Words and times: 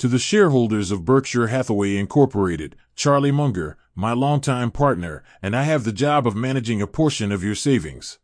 To 0.00 0.08
the 0.08 0.18
shareholders 0.18 0.90
of 0.90 1.06
Berkshire 1.06 1.46
Hathaway 1.46 1.96
Incorporated, 1.96 2.76
Charlie 2.94 3.32
Munger, 3.32 3.78
my 3.94 4.12
longtime 4.12 4.70
partner, 4.70 5.24
and 5.40 5.56
I 5.56 5.62
have 5.62 5.84
the 5.84 5.92
job 5.92 6.26
of 6.26 6.36
managing 6.36 6.82
a 6.82 6.86
portion 6.86 7.32
of 7.32 7.42
your 7.42 7.54
savings. 7.54 8.18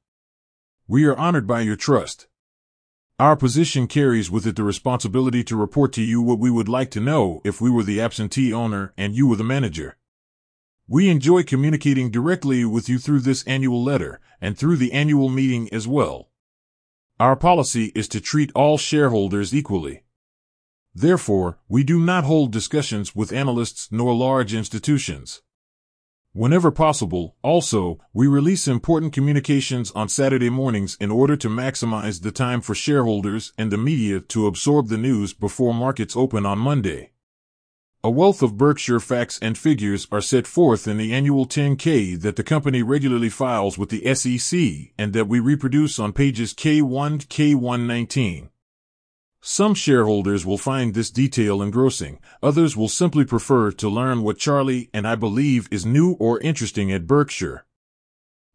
We 0.87 1.07
are 1.07 1.17
honored 1.17 1.47
by 1.47 1.63
your 1.63 1.77
trust. 1.77 2.27
Our 3.19 3.37
position 3.37 3.87
carries 3.87 4.31
with 4.31 4.47
it 4.47 4.57
the 4.57 4.65
responsibility 4.65 5.43
to 5.45 5.57
report 5.57 5.95
to 5.95 6.03
you 6.03 6.21
what 6.21 6.39
we 6.39 6.51
would 6.51 6.69
like 6.69 6.91
to 6.91 7.01
know 7.01 7.41
if 7.43 7.63
we 7.63 7.71
were 7.71 7.85
the 7.85 8.03
absentee 8.03 8.53
owner 8.53 8.93
and 8.99 9.15
you 9.15 9.27
were 9.27 9.37
the 9.37 9.43
manager. 9.43 9.97
We 10.87 11.09
enjoy 11.09 11.43
communicating 11.43 12.11
directly 12.11 12.67
with 12.67 12.91
you 12.91 12.99
through 12.99 13.21
this 13.21 13.45
annual 13.45 13.83
letter 13.83 14.21
and 14.43 14.59
through 14.59 14.77
the 14.77 14.93
annual 14.93 15.31
meeting 15.31 15.73
as 15.73 15.89
well. 15.89 16.29
Our 17.19 17.35
policy 17.35 17.93
is 17.95 18.09
to 18.09 18.21
treat 18.21 18.53
all 18.55 18.77
shareholders 18.77 19.55
equally. 19.55 20.02
Therefore, 20.95 21.59
we 21.69 21.85
do 21.85 21.99
not 21.99 22.25
hold 22.25 22.53
discussions 22.53 23.17
with 23.17 23.33
analysts 23.33 23.89
nor 23.91 24.15
large 24.15 24.53
institutions. 24.53 25.43
Whenever 26.35 26.71
possible, 26.71 27.37
also, 27.43 27.99
we 28.15 28.27
release 28.27 28.67
important 28.67 29.13
communications 29.13 29.91
on 29.93 30.09
Saturday 30.09 30.49
mornings 30.49 30.97
in 30.99 31.11
order 31.11 31.37
to 31.37 31.49
maximize 31.49 32.23
the 32.23 32.33
time 32.33 32.61
for 32.61 32.75
shareholders 32.75 33.53
and 33.59 33.71
the 33.71 33.77
media 33.77 34.21
to 34.21 34.47
absorb 34.47 34.89
the 34.89 34.97
news 34.97 35.35
before 35.35 35.75
markets 35.75 36.17
open 36.17 36.47
on 36.47 36.59
Monday. 36.59 37.11
A 38.05 38.11
wealth 38.11 38.43
of 38.43 38.57
Berkshire 38.57 38.99
facts 38.99 39.39
and 39.41 39.57
figures 39.57 40.09
are 40.11 40.21
set 40.21 40.47
forth 40.47 40.89
in 40.89 40.97
the 40.97 41.13
annual 41.13 41.47
10K 41.47 42.21
that 42.21 42.37
the 42.37 42.43
company 42.43 42.83
regularly 42.83 43.29
files 43.29 43.79
with 43.79 43.91
the 43.91 44.15
SEC 44.15 44.93
and 44.99 45.13
that 45.13 45.29
we 45.29 45.39
reproduce 45.39 45.99
on 45.99 46.13
pages 46.13 46.53
K1 46.53 47.21
to 47.21 47.27
K119. 47.29 48.49
Some 49.45 49.75
shareholders 49.75 50.47
will 50.47 50.57
find 50.57 50.95
this 50.95 51.11
detail 51.11 51.61
engrossing, 51.61 52.21
others 52.41 52.77
will 52.77 52.89
simply 52.89 53.25
prefer 53.25 53.73
to 53.73 53.89
learn 53.89 54.23
what 54.23 54.39
Charlie 54.39 54.89
and 54.95 55.05
I 55.05 55.17
believe 55.17 55.67
is 55.73 55.85
new 55.85 56.13
or 56.13 56.39
interesting 56.39 56.93
at 56.93 57.09
Berkshire. 57.09 57.67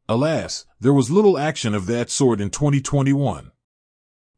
Alas, 0.07 0.65
there 0.79 0.93
was 0.93 1.11
little 1.11 1.37
action 1.37 1.75
of 1.75 1.87
that 1.87 2.09
sort 2.09 2.39
in 2.39 2.49
2021. 2.49 3.51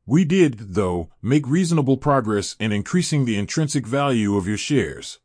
We 0.08 0.26
did, 0.26 0.74
though, 0.74 1.12
make 1.22 1.48
reasonable 1.48 1.98
progress 1.98 2.56
in 2.60 2.72
increasing 2.72 3.26
the 3.26 3.38
intrinsic 3.38 3.86
value 3.86 4.36
of 4.36 4.48
your 4.48 4.58
shares. 4.58 5.20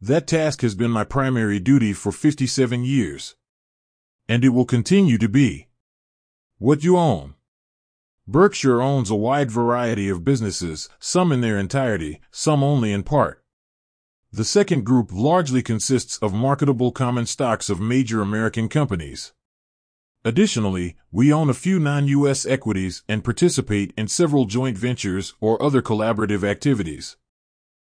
That 0.00 0.28
task 0.28 0.62
has 0.62 0.76
been 0.76 0.92
my 0.92 1.02
primary 1.02 1.58
duty 1.58 1.92
for 1.92 2.12
57 2.12 2.84
years. 2.84 3.34
And 4.28 4.44
it 4.44 4.50
will 4.50 4.66
continue 4.66 5.18
to 5.18 5.28
be. 5.28 5.66
What 6.58 6.84
you 6.84 6.96
own. 6.96 7.34
Berkshire 8.30 8.82
owns 8.82 9.08
a 9.08 9.14
wide 9.14 9.50
variety 9.50 10.10
of 10.10 10.22
businesses, 10.22 10.90
some 10.98 11.32
in 11.32 11.40
their 11.40 11.58
entirety, 11.58 12.20
some 12.30 12.62
only 12.62 12.92
in 12.92 13.02
part. 13.02 13.42
The 14.30 14.44
second 14.44 14.84
group 14.84 15.08
largely 15.10 15.62
consists 15.62 16.18
of 16.18 16.34
marketable 16.34 16.92
common 16.92 17.24
stocks 17.24 17.70
of 17.70 17.80
major 17.80 18.20
American 18.20 18.68
companies. 18.68 19.32
Additionally, 20.26 20.94
we 21.10 21.32
own 21.32 21.48
a 21.48 21.54
few 21.54 21.78
non-U.S. 21.78 22.44
equities 22.44 23.02
and 23.08 23.24
participate 23.24 23.94
in 23.96 24.08
several 24.08 24.44
joint 24.44 24.76
ventures 24.76 25.32
or 25.40 25.62
other 25.62 25.80
collaborative 25.80 26.44
activities. 26.44 27.16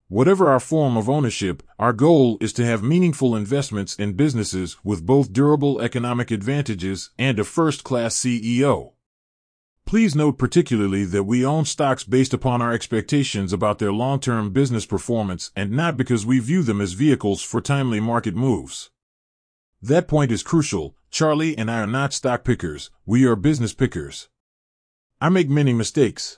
Whatever 0.10 0.48
our 0.52 0.60
form 0.60 0.96
of 0.96 1.10
ownership, 1.10 1.64
our 1.80 1.92
goal 1.92 2.38
is 2.40 2.54
to 2.54 2.66
have 2.66 2.84
meaningful 2.84 3.36
investments 3.36 3.96
in 3.96 4.14
businesses 4.14 4.78
with 4.84 5.08
both 5.08 5.34
durable 5.34 5.82
economic 5.82 6.30
advantages 6.30 7.10
and 7.18 7.40
a 7.40 7.44
first-class 7.44 8.16
CEO. 8.16 8.92
Please 9.90 10.16
note 10.16 10.38
particularly 10.38 11.04
that 11.04 11.24
we 11.24 11.44
own 11.44 11.66
stocks 11.66 12.04
based 12.04 12.32
upon 12.32 12.62
our 12.62 12.72
expectations 12.72 13.52
about 13.52 13.80
their 13.80 13.92
long-term 13.92 14.52
business 14.52 14.86
performance 14.86 15.50
and 15.56 15.72
not 15.72 15.98
because 15.98 16.28
we 16.28 16.38
view 16.38 16.62
them 16.62 16.80
as 16.80 16.94
vehicles 16.94 17.42
for 17.42 17.60
timely 17.60 18.00
market 18.00 18.36
moves. 18.36 18.92
That 19.82 20.08
point 20.08 20.32
is 20.32 20.44
crucial. 20.44 20.96
Charlie 21.10 21.58
and 21.58 21.72
I 21.72 21.80
are 21.80 21.88
not 21.88 22.14
stock 22.14 22.44
pickers, 22.44 22.92
we 23.08 23.26
are 23.26 23.36
business 23.36 23.74
pickers. 23.74 24.30
I 25.20 25.30
make 25.30 25.50
many 25.50 25.74
mistakes. 25.74 26.38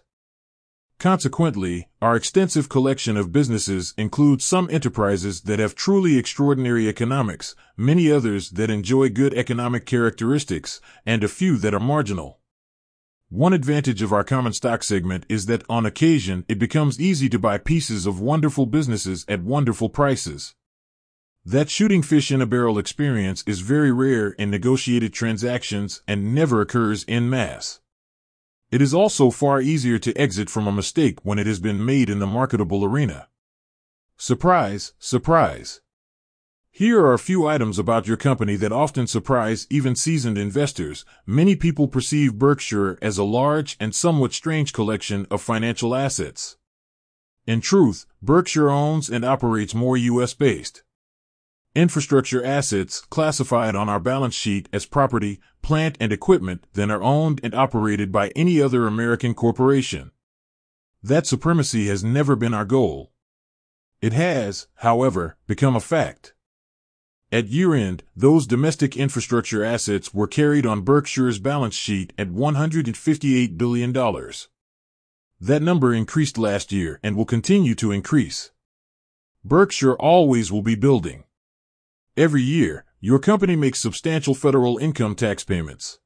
Consequently, 0.97 1.90
our 2.02 2.16
extensive 2.16 2.70
collection 2.70 3.18
of 3.18 3.34
businesses 3.34 3.94
includes 3.97 4.46
some 4.46 4.70
enterprises 4.72 5.42
that 5.42 5.59
have 5.59 5.76
truly 5.76 6.18
extraordinary 6.18 6.88
economics, 6.88 7.53
many 7.76 8.09
others 8.09 8.52
that 8.52 8.70
enjoy 8.70 9.09
good 9.09 9.34
economic 9.34 9.86
characteristics, 9.86 10.80
and 11.06 11.22
a 11.22 11.28
few 11.28 11.58
that 11.58 11.74
are 11.74 11.81
marginal. 11.81 12.38
One 13.31 13.53
advantage 13.53 14.02
of 14.02 14.12
our 14.12 14.25
common 14.25 14.52
stock 14.52 14.84
segment 14.84 15.25
is 15.30 15.46
that 15.46 15.64
on 15.69 15.86
occasion 15.86 16.44
it 16.50 16.59
becomes 16.59 17.00
easy 17.00 17.30
to 17.30 17.40
buy 17.40 17.59
pieces 17.59 18.06
of 18.06 18.19
wonderful 18.19 18.66
businesses 18.66 19.24
at 19.25 19.42
wonderful 19.42 19.88
prices. 19.88 20.53
That 21.46 21.70
shooting 21.70 22.02
fish 22.02 22.30
in 22.30 22.41
a 22.41 22.46
barrel 22.46 22.78
experience 22.78 23.41
is 23.47 23.62
very 23.62 23.90
rare 23.90 24.31
in 24.31 24.52
negotiated 24.52 25.14
transactions 25.14 26.02
and 26.09 26.36
never 26.36 26.59
occurs 26.59 27.06
in 27.06 27.30
mass. 27.30 27.80
It 28.70 28.81
is 28.81 28.94
also 28.94 29.30
far 29.30 29.62
easier 29.62 29.97
to 29.97 30.14
exit 30.18 30.50
from 30.50 30.68
a 30.68 30.74
mistake 30.74 31.20
when 31.24 31.40
it 31.40 31.47
has 31.47 31.62
been 31.62 31.86
made 31.86 32.09
in 32.09 32.20
the 32.20 32.28
marketable 32.28 32.84
arena. 32.84 33.30
Surprise, 34.18 34.91
surprise. 35.00 35.80
Here 36.74 37.02
are 37.02 37.14
a 37.14 37.20
few 37.20 37.46
items 37.46 37.78
about 37.78 38.08
your 38.08 38.16
company 38.16 38.56
that 38.56 38.72
often 38.72 39.06
surprise 39.06 39.68
even 39.70 39.94
seasoned 39.94 40.38
investors. 40.38 41.04
Many 41.26 41.58
people 41.58 41.90
perceive 41.90 42.40
Berkshire 42.40 42.98
as 43.02 43.18
a 43.18 43.26
large 43.26 43.76
and 43.78 43.94
somewhat 43.94 44.32
strange 44.32 44.72
collection 44.72 45.28
of 45.30 45.42
financial 45.42 45.94
assets. 45.94 46.56
In 47.46 47.59
truth, 47.59 48.06
Berkshire 48.22 48.70
owns 48.70 49.09
and 49.09 49.26
operates 49.26 49.76
more 49.76 49.98
U.S. 49.98 50.34
based 50.34 50.84
infrastructure 51.76 52.44
assets 52.44 53.02
classified 53.02 53.76
on 53.76 53.90
our 53.90 54.00
balance 54.00 54.36
sheet 54.36 54.68
as 54.74 54.86
property, 54.86 55.40
plant, 55.62 55.98
and 56.00 56.12
equipment 56.12 56.66
than 56.74 56.92
are 56.92 57.02
owned 57.03 57.40
and 57.44 57.53
operated 57.53 58.12
by 58.12 58.30
any 58.30 58.62
other 58.62 58.88
American 58.88 59.34
corporation. 59.34 60.12
That 61.03 61.28
supremacy 61.28 61.88
has 61.88 62.03
never 62.03 62.36
been 62.36 62.53
our 62.53 62.66
goal. 62.66 63.12
It 64.02 64.14
has, 64.14 64.68
however, 64.76 65.38
become 65.48 65.76
a 65.76 65.82
fact. 65.82 66.34
At 67.34 67.47
year 67.47 67.74
end, 67.74 68.03
those 68.14 68.46
domestic 68.46 68.97
infrastructure 68.97 69.64
assets 69.64 70.14
were 70.14 70.28
carried 70.28 70.66
on 70.66 70.81
Berkshire's 70.81 71.40
balance 71.40 71.75
sheet 71.75 72.12
at 72.18 72.28
$158 72.28 73.58
billion. 73.58 73.94
That 75.40 75.62
number 75.62 75.94
increased 75.94 76.38
last 76.38 76.74
year 76.74 77.00
and 77.02 77.16
will 77.16 77.24
continue 77.24 77.74
to 77.75 77.94
increase. 77.94 78.52
Berkshire 79.46 79.96
always 79.96 80.52
will 80.52 80.62
be 80.62 80.75
building. 80.75 81.24
Every 82.18 82.41
year, 82.41 82.84
your 83.00 83.18
company 83.18 83.56
makes 83.56 83.80
substantial 83.80 84.36
federal 84.36 84.78
income 84.78 85.16
tax 85.16 85.46
payments. 85.46 86.00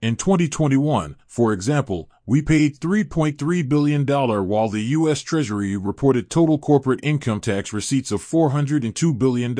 In 0.00 0.16
2021, 0.16 1.14
for 1.28 1.52
example, 1.52 2.10
we 2.26 2.42
paid 2.42 2.80
$3.3 2.80 3.68
billion 3.68 4.04
while 4.04 4.68
the 4.68 4.82
U.S. 4.82 5.20
Treasury 5.20 5.76
reported 5.76 6.28
total 6.28 6.58
corporate 6.58 6.98
income 7.04 7.40
tax 7.40 7.72
receipts 7.72 8.10
of 8.10 8.20
$402 8.20 9.16
billion. 9.16 9.54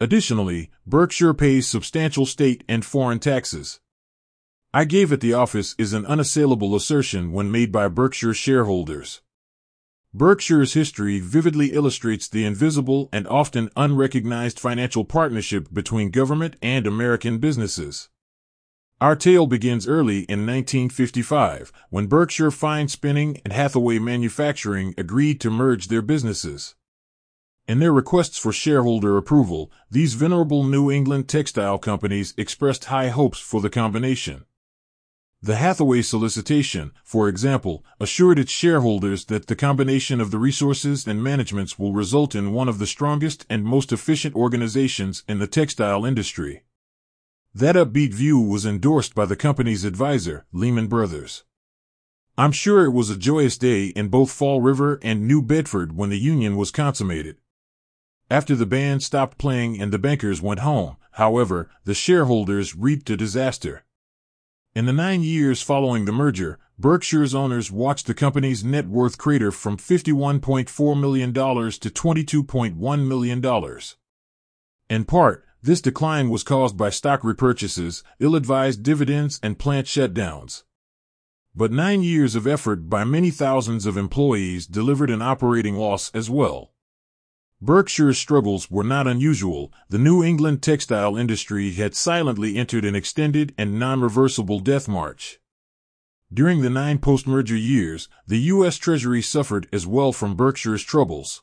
Additionally, 0.00 0.70
Berkshire 0.86 1.34
pays 1.34 1.66
substantial 1.66 2.24
state 2.24 2.62
and 2.68 2.84
foreign 2.84 3.18
taxes. 3.18 3.80
I 4.72 4.84
gave 4.84 5.12
at 5.12 5.20
the 5.20 5.32
office 5.32 5.74
is 5.78 5.92
an 5.92 6.06
unassailable 6.06 6.76
assertion 6.76 7.32
when 7.32 7.50
made 7.50 7.72
by 7.72 7.88
Berkshire 7.88 8.34
shareholders. 8.34 9.22
Berkshire's 10.14 10.74
history 10.74 11.18
vividly 11.20 11.72
illustrates 11.72 12.28
the 12.28 12.44
invisible 12.44 13.08
and 13.12 13.26
often 13.26 13.70
unrecognized 13.76 14.60
financial 14.60 15.04
partnership 15.04 15.68
between 15.72 16.10
government 16.10 16.56
and 16.62 16.86
American 16.86 17.38
businesses. 17.38 18.08
Our 19.00 19.16
tale 19.16 19.46
begins 19.46 19.86
early 19.86 20.20
in 20.20 20.46
1955 20.46 21.72
when 21.90 22.06
Berkshire 22.06 22.50
Fine 22.50 22.88
Spinning 22.88 23.40
and 23.44 23.52
Hathaway 23.52 23.98
Manufacturing 23.98 24.94
agreed 24.96 25.40
to 25.40 25.50
merge 25.50 25.88
their 25.88 26.02
businesses. 26.02 26.74
In 27.68 27.80
their 27.80 27.92
requests 27.92 28.38
for 28.38 28.50
shareholder 28.50 29.18
approval, 29.18 29.70
these 29.90 30.14
venerable 30.14 30.64
New 30.64 30.90
England 30.90 31.28
textile 31.28 31.76
companies 31.76 32.32
expressed 32.38 32.86
high 32.86 33.08
hopes 33.08 33.38
for 33.38 33.60
the 33.60 33.68
combination. 33.68 34.46
The 35.42 35.56
Hathaway 35.56 36.00
solicitation, 36.00 36.92
for 37.04 37.28
example, 37.28 37.84
assured 38.00 38.38
its 38.38 38.50
shareholders 38.50 39.26
that 39.26 39.48
the 39.48 39.54
combination 39.54 40.18
of 40.18 40.30
the 40.30 40.38
resources 40.38 41.06
and 41.06 41.22
managements 41.22 41.78
will 41.78 41.92
result 41.92 42.34
in 42.34 42.54
one 42.54 42.70
of 42.70 42.78
the 42.78 42.86
strongest 42.86 43.44
and 43.50 43.64
most 43.64 43.92
efficient 43.92 44.34
organizations 44.34 45.22
in 45.28 45.38
the 45.38 45.46
textile 45.46 46.06
industry. 46.06 46.62
That 47.54 47.76
upbeat 47.76 48.14
view 48.14 48.40
was 48.40 48.64
endorsed 48.64 49.14
by 49.14 49.26
the 49.26 49.36
company's 49.36 49.84
advisor, 49.84 50.46
Lehman 50.52 50.86
Brothers. 50.86 51.44
I'm 52.38 52.52
sure 52.52 52.86
it 52.86 52.92
was 52.92 53.10
a 53.10 53.16
joyous 53.16 53.58
day 53.58 53.88
in 53.88 54.08
both 54.08 54.30
Fall 54.30 54.62
River 54.62 54.98
and 55.02 55.28
New 55.28 55.42
Bedford 55.42 55.94
when 55.94 56.08
the 56.08 56.18
union 56.18 56.56
was 56.56 56.70
consummated. 56.70 57.36
After 58.30 58.54
the 58.54 58.66
band 58.66 59.02
stopped 59.02 59.38
playing 59.38 59.80
and 59.80 59.90
the 59.90 59.98
bankers 59.98 60.42
went 60.42 60.60
home, 60.60 60.96
however, 61.12 61.70
the 61.84 61.94
shareholders 61.94 62.76
reaped 62.76 63.08
a 63.08 63.16
disaster. 63.16 63.84
In 64.74 64.84
the 64.84 64.92
nine 64.92 65.22
years 65.22 65.62
following 65.62 66.04
the 66.04 66.12
merger, 66.12 66.58
Berkshire's 66.78 67.34
owners 67.34 67.72
watched 67.72 68.06
the 68.06 68.14
company's 68.14 68.62
net 68.62 68.86
worth 68.86 69.16
crater 69.16 69.50
from 69.50 69.78
$51.4 69.78 71.00
million 71.00 71.32
to 71.32 71.40
$22.1 71.40 73.06
million. 73.08 73.80
In 74.90 75.04
part, 75.04 75.44
this 75.62 75.80
decline 75.80 76.28
was 76.28 76.44
caused 76.44 76.76
by 76.76 76.90
stock 76.90 77.22
repurchases, 77.22 78.02
ill 78.20 78.36
advised 78.36 78.82
dividends, 78.82 79.40
and 79.42 79.58
plant 79.58 79.86
shutdowns. 79.86 80.62
But 81.54 81.72
nine 81.72 82.02
years 82.02 82.36
of 82.36 82.46
effort 82.46 82.88
by 82.88 83.04
many 83.04 83.30
thousands 83.30 83.86
of 83.86 83.96
employees 83.96 84.66
delivered 84.66 85.10
an 85.10 85.22
operating 85.22 85.74
loss 85.74 86.10
as 86.14 86.30
well. 86.30 86.72
Berkshire's 87.60 88.18
struggles 88.18 88.70
were 88.70 88.84
not 88.84 89.08
unusual. 89.08 89.72
The 89.88 89.98
New 89.98 90.22
England 90.22 90.62
textile 90.62 91.16
industry 91.16 91.72
had 91.72 91.96
silently 91.96 92.56
entered 92.56 92.84
an 92.84 92.94
extended 92.94 93.52
and 93.58 93.80
non 93.80 94.00
reversible 94.00 94.60
death 94.60 94.86
march. 94.86 95.40
During 96.32 96.60
the 96.60 96.70
nine 96.70 96.98
post 96.98 97.26
merger 97.26 97.56
years, 97.56 98.08
the 98.26 98.38
U.S. 98.52 98.76
Treasury 98.76 99.22
suffered 99.22 99.66
as 99.72 99.88
well 99.88 100.12
from 100.12 100.36
Berkshire's 100.36 100.84
troubles. 100.84 101.42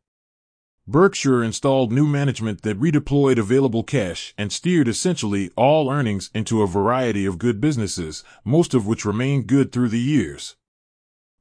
Berkshire 0.91 1.41
installed 1.41 1.93
new 1.93 2.05
management 2.05 2.63
that 2.63 2.81
redeployed 2.81 3.39
available 3.39 3.85
cash 3.85 4.35
and 4.37 4.51
steered 4.51 4.89
essentially 4.89 5.49
all 5.55 5.89
earnings 5.89 6.31
into 6.35 6.63
a 6.63 6.67
variety 6.67 7.25
of 7.25 7.39
good 7.39 7.61
businesses, 7.61 8.25
most 8.45 8.75
of 8.75 8.89
which 8.89 9.05
remained 9.05 9.47
good 9.47 9.71
through 9.71 9.89
the 9.89 10.01
years. 10.01 10.57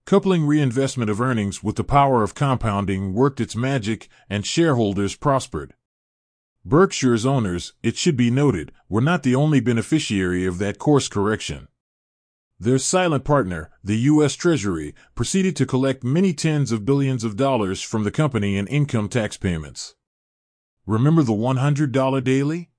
Coupling 0.06 0.46
reinvestment 0.46 1.10
of 1.10 1.20
earnings 1.20 1.64
with 1.64 1.78
the 1.78 1.84
power 1.84 2.22
of 2.22 2.36
compounding 2.36 3.16
worked 3.16 3.42
its 3.42 3.56
magic, 3.56 4.08
and 4.30 4.46
shareholders 4.46 5.16
prospered. 5.16 5.74
Berkshire's 6.64 7.26
owners, 7.26 7.74
it 7.82 7.98
should 7.98 8.16
be 8.16 8.30
noted, 8.30 8.72
were 8.88 9.02
not 9.02 9.24
the 9.24 9.34
only 9.34 9.60
beneficiary 9.60 10.46
of 10.46 10.60
that 10.60 10.78
course 10.78 11.08
correction. 11.08 11.70
Their 12.62 12.78
silent 12.78 13.24
partner, 13.24 13.72
the 13.82 13.96
U.S. 14.12 14.36
Treasury, 14.36 14.94
proceeded 15.16 15.56
to 15.56 15.66
collect 15.66 16.04
many 16.04 16.34
tens 16.34 16.74
of 16.74 16.86
billions 16.86 17.24
of 17.24 17.38
dollars 17.38 17.82
from 17.82 18.04
the 18.04 18.12
company 18.12 18.58
in 18.58 18.68
income 18.68 19.08
tax 19.08 19.38
payments. 19.38 19.96
Remember 20.86 21.24
the 21.24 21.32
$100 21.32 22.22
daily? 22.22 22.70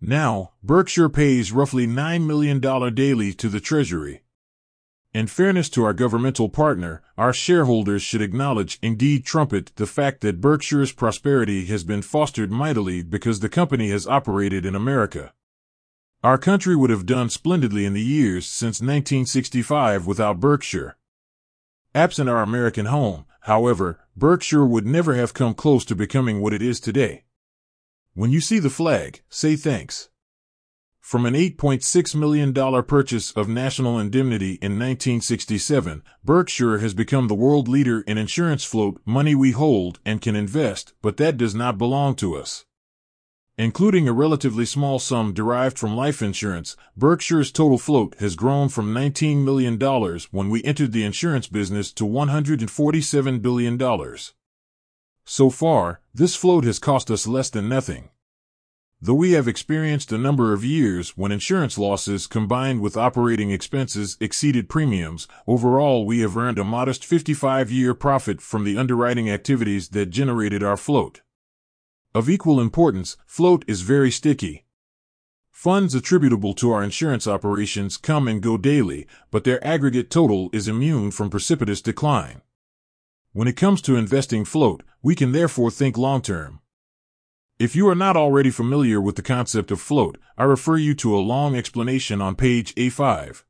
Now, 0.00 0.54
Berkshire 0.64 1.08
pays 1.08 1.52
roughly 1.52 1.86
$9 1.86 2.26
million 2.26 2.60
daily 2.94 3.32
to 3.34 3.48
the 3.48 3.60
Treasury. 3.60 4.24
In 5.14 5.28
fairness 5.28 5.68
to 5.70 5.84
our 5.84 5.94
governmental 5.94 6.48
partner, 6.48 7.00
our 7.16 7.32
shareholders 7.32 8.02
should 8.02 8.20
acknowledge, 8.20 8.80
indeed 8.82 9.24
trumpet, 9.24 9.70
the 9.76 9.86
fact 9.86 10.22
that 10.22 10.40
Berkshire's 10.40 10.90
prosperity 10.90 11.66
has 11.66 11.84
been 11.84 12.02
fostered 12.02 12.50
mightily 12.50 13.04
because 13.04 13.38
the 13.38 13.48
company 13.48 13.90
has 13.90 14.08
operated 14.08 14.66
in 14.66 14.74
America. 14.74 15.32
Our 16.24 16.36
country 16.36 16.74
would 16.74 16.90
have 16.90 17.06
done 17.06 17.30
splendidly 17.30 17.84
in 17.84 17.92
the 17.92 18.02
years 18.02 18.44
since 18.44 18.80
1965 18.80 20.04
without 20.04 20.40
Berkshire. 20.40 20.96
Absent 21.94 22.28
our 22.28 22.42
American 22.42 22.86
home, 22.86 23.24
however, 23.42 24.00
Berkshire 24.16 24.66
would 24.66 24.84
never 24.84 25.14
have 25.14 25.32
come 25.32 25.54
close 25.54 25.84
to 25.84 25.94
becoming 25.94 26.40
what 26.40 26.52
it 26.52 26.60
is 26.60 26.80
today. 26.80 27.22
When 28.14 28.32
you 28.32 28.40
see 28.40 28.58
the 28.58 28.68
flag, 28.68 29.22
say 29.28 29.54
thanks. 29.54 30.08
From 30.98 31.24
an 31.24 31.34
$8.6 31.34 32.14
million 32.16 32.52
purchase 32.82 33.30
of 33.30 33.48
National 33.48 33.96
Indemnity 34.00 34.54
in 34.60 34.72
1967, 34.72 36.02
Berkshire 36.24 36.78
has 36.78 36.94
become 36.94 37.28
the 37.28 37.34
world 37.36 37.68
leader 37.68 38.00
in 38.00 38.18
insurance 38.18 38.64
float, 38.64 39.00
money 39.04 39.36
we 39.36 39.52
hold 39.52 40.00
and 40.04 40.20
can 40.20 40.34
invest, 40.34 40.94
but 41.00 41.16
that 41.18 41.36
does 41.36 41.54
not 41.54 41.78
belong 41.78 42.16
to 42.16 42.34
us. 42.34 42.64
Including 43.60 44.06
a 44.06 44.12
relatively 44.12 44.64
small 44.64 45.00
sum 45.00 45.32
derived 45.32 45.80
from 45.80 45.96
life 45.96 46.22
insurance, 46.22 46.76
Berkshire's 46.96 47.50
total 47.50 47.76
float 47.76 48.14
has 48.20 48.36
grown 48.36 48.68
from 48.68 48.94
$19 48.94 49.42
million 49.42 49.76
when 50.30 50.48
we 50.48 50.62
entered 50.62 50.92
the 50.92 51.02
insurance 51.02 51.48
business 51.48 51.90
to 51.94 52.04
$147 52.04 53.42
billion. 53.42 54.16
So 55.24 55.50
far, 55.50 56.00
this 56.14 56.36
float 56.36 56.62
has 56.62 56.78
cost 56.78 57.10
us 57.10 57.26
less 57.26 57.50
than 57.50 57.68
nothing. 57.68 58.10
Though 59.00 59.14
we 59.14 59.32
have 59.32 59.48
experienced 59.48 60.12
a 60.12 60.18
number 60.18 60.52
of 60.52 60.64
years 60.64 61.16
when 61.16 61.32
insurance 61.32 61.76
losses 61.76 62.28
combined 62.28 62.80
with 62.80 62.96
operating 62.96 63.50
expenses 63.50 64.16
exceeded 64.20 64.68
premiums, 64.68 65.26
overall 65.48 66.06
we 66.06 66.20
have 66.20 66.36
earned 66.36 66.60
a 66.60 66.64
modest 66.64 67.04
55 67.04 67.72
year 67.72 67.92
profit 67.92 68.40
from 68.40 68.62
the 68.62 68.78
underwriting 68.78 69.28
activities 69.28 69.88
that 69.88 70.10
generated 70.10 70.62
our 70.62 70.76
float. 70.76 71.22
Of 72.18 72.28
equal 72.28 72.60
importance, 72.60 73.16
float 73.26 73.64
is 73.68 73.82
very 73.82 74.10
sticky. 74.10 74.64
Funds 75.52 75.94
attributable 75.94 76.52
to 76.54 76.72
our 76.72 76.82
insurance 76.82 77.28
operations 77.28 77.96
come 77.96 78.26
and 78.26 78.42
go 78.42 78.56
daily, 78.56 79.06
but 79.30 79.44
their 79.44 79.64
aggregate 79.64 80.10
total 80.10 80.50
is 80.52 80.66
immune 80.66 81.12
from 81.12 81.30
precipitous 81.30 81.80
decline. 81.80 82.42
When 83.30 83.46
it 83.46 83.56
comes 83.56 83.80
to 83.82 83.94
investing 83.94 84.44
float, 84.44 84.82
we 85.00 85.14
can 85.14 85.30
therefore 85.30 85.70
think 85.70 85.96
long 85.96 86.20
term. 86.20 86.58
If 87.60 87.76
you 87.76 87.86
are 87.88 87.94
not 87.94 88.16
already 88.16 88.50
familiar 88.50 89.00
with 89.00 89.14
the 89.14 89.22
concept 89.22 89.70
of 89.70 89.80
float, 89.80 90.18
I 90.36 90.42
refer 90.42 90.76
you 90.76 90.96
to 90.96 91.16
a 91.16 91.20
long 91.34 91.54
explanation 91.54 92.20
on 92.20 92.34
page 92.34 92.74
A5. 92.74 93.44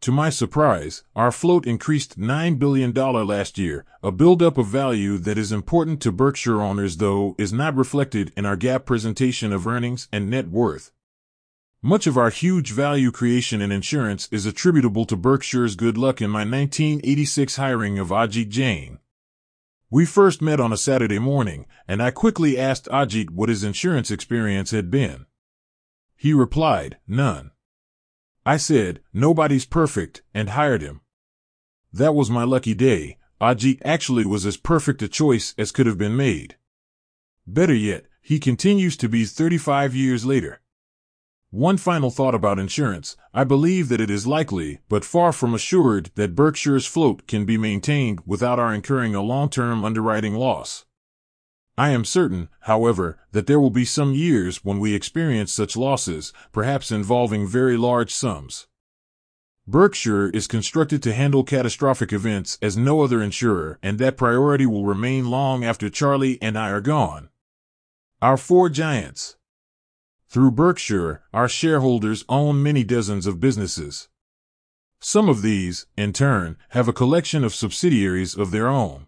To 0.00 0.12
my 0.12 0.30
surprise, 0.30 1.02
our 1.16 1.32
float 1.32 1.66
increased 1.66 2.18
$9 2.18 2.58
billion 2.58 2.92
last 2.92 3.58
year, 3.58 3.84
a 4.02 4.12
buildup 4.12 4.58
of 4.58 4.66
value 4.66 5.18
that 5.18 5.38
is 5.38 5.50
important 5.50 6.00
to 6.02 6.12
Berkshire 6.12 6.60
owners 6.60 6.98
though 6.98 7.34
is 7.38 7.52
not 7.52 7.74
reflected 7.74 8.32
in 8.36 8.46
our 8.46 8.56
GAAP 8.56 8.84
presentation 8.84 9.52
of 9.52 9.66
earnings 9.66 10.08
and 10.12 10.30
net 10.30 10.48
worth. 10.48 10.92
Much 11.82 12.06
of 12.06 12.16
our 12.16 12.30
huge 12.30 12.72
value 12.72 13.10
creation 13.10 13.60
in 13.60 13.72
insurance 13.72 14.28
is 14.30 14.46
attributable 14.46 15.04
to 15.06 15.16
Berkshire's 15.16 15.76
good 15.76 15.96
luck 15.96 16.20
in 16.20 16.30
my 16.30 16.40
1986 16.40 17.56
hiring 17.56 17.98
of 17.98 18.08
Ajit 18.08 18.48
Jain. 18.48 18.98
We 19.88 20.04
first 20.04 20.42
met 20.42 20.58
on 20.58 20.72
a 20.72 20.76
Saturday 20.76 21.20
morning, 21.20 21.66
and 21.86 22.02
I 22.02 22.10
quickly 22.10 22.58
asked 22.58 22.86
Ajit 22.86 23.30
what 23.30 23.48
his 23.48 23.62
insurance 23.62 24.10
experience 24.10 24.72
had 24.72 24.90
been. 24.90 25.26
He 26.16 26.32
replied, 26.32 26.96
none. 27.06 27.52
I 28.46 28.58
said, 28.58 29.00
nobody's 29.12 29.66
perfect, 29.66 30.22
and 30.32 30.50
hired 30.50 30.80
him. 30.80 31.00
That 31.92 32.14
was 32.14 32.30
my 32.30 32.44
lucky 32.44 32.74
day. 32.74 33.18
Ajit 33.40 33.82
actually 33.84 34.24
was 34.24 34.46
as 34.46 34.56
perfect 34.56 35.02
a 35.02 35.08
choice 35.08 35.52
as 35.58 35.72
could 35.72 35.86
have 35.86 35.98
been 35.98 36.16
made. 36.16 36.54
Better 37.44 37.74
yet, 37.74 38.04
he 38.22 38.38
continues 38.38 38.96
to 38.98 39.08
be 39.08 39.24
35 39.24 39.96
years 39.96 40.24
later. 40.24 40.60
One 41.50 41.76
final 41.76 42.10
thought 42.10 42.36
about 42.36 42.60
insurance. 42.60 43.16
I 43.34 43.42
believe 43.42 43.88
that 43.88 44.00
it 44.00 44.10
is 44.10 44.28
likely, 44.28 44.78
but 44.88 45.04
far 45.04 45.32
from 45.32 45.52
assured, 45.52 46.12
that 46.14 46.36
Berkshire's 46.36 46.86
float 46.86 47.26
can 47.26 47.46
be 47.46 47.58
maintained 47.58 48.20
without 48.26 48.60
our 48.60 48.72
incurring 48.72 49.16
a 49.16 49.22
long-term 49.22 49.84
underwriting 49.84 50.34
loss. 50.34 50.85
I 51.78 51.90
am 51.90 52.04
certain, 52.06 52.48
however, 52.60 53.18
that 53.32 53.46
there 53.46 53.60
will 53.60 53.70
be 53.70 53.84
some 53.84 54.14
years 54.14 54.64
when 54.64 54.78
we 54.78 54.94
experience 54.94 55.52
such 55.52 55.76
losses, 55.76 56.32
perhaps 56.50 56.90
involving 56.90 57.46
very 57.46 57.76
large 57.76 58.14
sums. 58.14 58.66
Berkshire 59.68 60.30
is 60.30 60.46
constructed 60.46 61.02
to 61.02 61.12
handle 61.12 61.44
catastrophic 61.44 62.12
events 62.12 62.56
as 62.62 62.76
no 62.76 63.02
other 63.02 63.20
insurer, 63.20 63.78
and 63.82 63.98
that 63.98 64.16
priority 64.16 64.64
will 64.64 64.86
remain 64.86 65.28
long 65.28 65.64
after 65.64 65.90
Charlie 65.90 66.40
and 66.40 66.56
I 66.56 66.70
are 66.70 66.80
gone. 66.80 67.28
Our 68.22 68.36
four 68.36 68.70
giants. 68.70 69.36
Through 70.28 70.52
Berkshire, 70.52 71.22
our 71.32 71.48
shareholders 71.48 72.24
own 72.28 72.62
many 72.62 72.84
dozens 72.84 73.26
of 73.26 73.40
businesses. 73.40 74.08
Some 75.00 75.28
of 75.28 75.42
these, 75.42 75.86
in 75.96 76.12
turn, 76.12 76.56
have 76.70 76.88
a 76.88 76.92
collection 76.92 77.44
of 77.44 77.54
subsidiaries 77.54 78.34
of 78.34 78.52
their 78.52 78.68
own. 78.68 79.06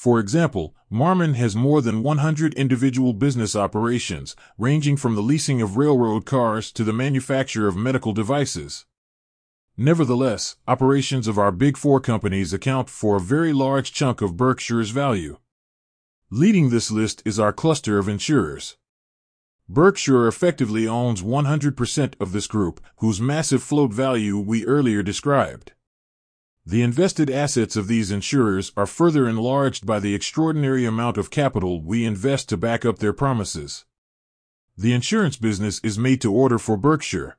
For 0.00 0.18
example, 0.18 0.74
Marmon 0.90 1.34
has 1.34 1.54
more 1.54 1.82
than 1.82 2.02
100 2.02 2.54
individual 2.54 3.12
business 3.12 3.54
operations, 3.54 4.34
ranging 4.56 4.96
from 4.96 5.14
the 5.14 5.20
leasing 5.20 5.60
of 5.60 5.76
railroad 5.76 6.24
cars 6.24 6.72
to 6.72 6.84
the 6.84 6.94
manufacture 6.94 7.68
of 7.68 7.76
medical 7.76 8.14
devices. 8.14 8.86
Nevertheless, 9.76 10.56
operations 10.66 11.28
of 11.28 11.38
our 11.38 11.52
big 11.52 11.76
four 11.76 12.00
companies 12.00 12.54
account 12.54 12.88
for 12.88 13.16
a 13.18 13.20
very 13.20 13.52
large 13.52 13.92
chunk 13.92 14.22
of 14.22 14.38
Berkshire's 14.38 14.88
value. 14.88 15.36
Leading 16.30 16.70
this 16.70 16.90
list 16.90 17.22
is 17.26 17.38
our 17.38 17.52
cluster 17.52 17.98
of 17.98 18.08
insurers. 18.08 18.78
Berkshire 19.68 20.26
effectively 20.26 20.88
owns 20.88 21.20
100% 21.20 22.14
of 22.18 22.32
this 22.32 22.46
group, 22.46 22.80
whose 23.00 23.20
massive 23.20 23.62
float 23.62 23.92
value 23.92 24.38
we 24.38 24.64
earlier 24.64 25.02
described. 25.02 25.72
The 26.70 26.82
invested 26.82 27.28
assets 27.28 27.74
of 27.74 27.88
these 27.88 28.12
insurers 28.12 28.70
are 28.76 28.86
further 28.86 29.28
enlarged 29.28 29.84
by 29.84 29.98
the 29.98 30.14
extraordinary 30.14 30.84
amount 30.84 31.18
of 31.18 31.28
capital 31.28 31.82
we 31.82 32.04
invest 32.04 32.48
to 32.50 32.56
back 32.56 32.84
up 32.84 33.00
their 33.00 33.12
promises. 33.12 33.86
The 34.78 34.92
insurance 34.92 35.36
business 35.36 35.80
is 35.82 35.98
made 35.98 36.20
to 36.20 36.32
order 36.32 36.60
for 36.60 36.76
Berkshire. 36.76 37.36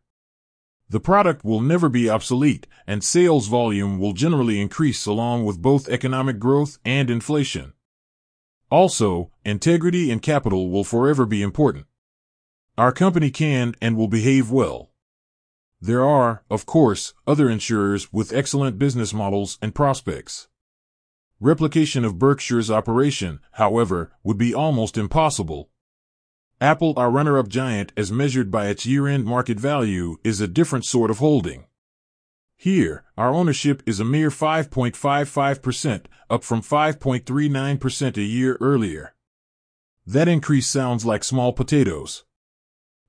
The 0.89 1.00
product 1.00 1.45
will 1.45 1.61
never 1.61 1.88
be 1.88 2.09
obsolete, 2.09 2.67
and 2.85 3.05
sales 3.05 3.47
volume 3.47 4.00
will 4.00 4.11
generally 4.11 4.59
increase 4.59 5.05
along 5.05 5.45
with 5.45 5.61
both 5.61 5.88
economic 5.88 6.38
growth 6.38 6.77
and 6.83 7.09
inflation. 7.09 7.71
Also, 8.69 9.31
integrity 9.45 10.11
and 10.11 10.21
capital 10.21 10.69
will 10.69 10.83
forever 10.83 11.25
be 11.25 11.41
important. 11.41 11.85
Our 12.77 12.91
company 12.91 13.31
can 13.31 13.75
and 13.81 13.95
will 13.95 14.09
behave 14.09 14.51
well. 14.51 14.90
There 15.83 16.05
are, 16.05 16.43
of 16.50 16.67
course, 16.67 17.15
other 17.25 17.50
insurers 17.50 18.13
with 18.13 18.31
excellent 18.31 18.77
business 18.77 19.15
models 19.15 19.57
and 19.63 19.73
prospects. 19.73 20.47
Replication 21.39 22.05
of 22.05 22.19
Berkshire's 22.19 22.69
operation, 22.69 23.39
however, 23.53 24.11
would 24.23 24.38
be 24.38 24.53
almost 24.53 24.95
impossible. 24.95 25.71
Apple, 26.61 26.93
our 26.97 27.09
runner 27.09 27.39
up 27.39 27.47
giant 27.47 27.91
as 27.97 28.11
measured 28.11 28.51
by 28.51 28.67
its 28.67 28.85
year 28.85 29.07
end 29.07 29.25
market 29.25 29.59
value, 29.59 30.17
is 30.23 30.39
a 30.39 30.47
different 30.47 30.85
sort 30.85 31.09
of 31.09 31.17
holding. 31.17 31.65
Here, 32.55 33.03
our 33.17 33.33
ownership 33.33 33.81
is 33.88 34.00
a 34.00 34.05
mere 34.05 34.29
5.55%, 34.29 36.05
up 36.29 36.43
from 36.43 36.61
5.39% 36.61 38.17
a 38.17 38.21
year 38.21 38.55
earlier. 38.61 39.15
That 40.05 40.27
increase 40.27 40.67
sounds 40.67 41.07
like 41.07 41.23
small 41.23 41.53
potatoes. 41.53 42.23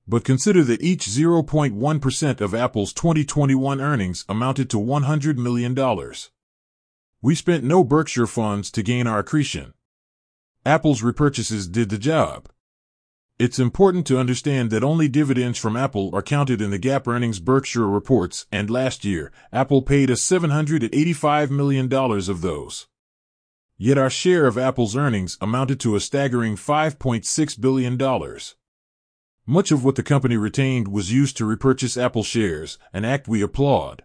But 0.07 0.25
consider 0.25 0.63
that 0.63 0.81
each 0.81 1.05
0.1% 1.05 2.41
of 2.41 2.53
Apple's 2.53 2.93
2021 2.93 3.79
earnings 3.79 4.25
amounted 4.27 4.69
to 4.71 4.77
$100 4.77 5.37
million. 5.37 5.77
We 7.21 7.35
spent 7.35 7.63
no 7.63 7.83
Berkshire 7.83 8.27
funds 8.27 8.69
to 8.71 8.83
gain 8.83 9.07
our 9.07 9.19
accretion. 9.19 9.73
Apple's 10.65 11.01
repurchases 11.01 11.71
did 11.71 11.89
the 11.89 11.97
job. 11.97 12.49
It's 13.39 13.59
important 13.59 14.05
to 14.07 14.19
understand 14.19 14.69
that 14.69 14.83
only 14.83 15.07
dividends 15.07 15.57
from 15.57 15.75
Apple 15.75 16.11
are 16.13 16.21
counted 16.21 16.61
in 16.61 16.69
the 16.69 16.77
GAAP 16.77 17.07
earnings 17.07 17.39
Berkshire 17.39 17.87
reports, 17.87 18.45
and 18.51 18.69
last 18.69 19.03
year, 19.03 19.31
Apple 19.51 19.81
paid 19.81 20.11
us 20.11 20.21
$785 20.21 21.49
million 21.49 21.91
of 21.91 22.41
those. 22.41 22.87
Yet 23.77 23.97
our 23.97 24.09
share 24.09 24.45
of 24.45 24.57
Apple's 24.57 24.95
earnings 24.95 25.37
amounted 25.41 25.79
to 25.79 25.95
a 25.95 25.99
staggering 25.99 26.55
$5.6 26.55 27.59
billion. 27.59 27.97
Much 29.45 29.71
of 29.71 29.83
what 29.83 29.95
the 29.95 30.03
company 30.03 30.37
retained 30.37 30.87
was 30.87 31.11
used 31.11 31.35
to 31.35 31.45
repurchase 31.45 31.97
Apple 31.97 32.23
shares, 32.23 32.77
an 32.93 33.03
act 33.03 33.27
we 33.27 33.41
applaud. 33.41 34.03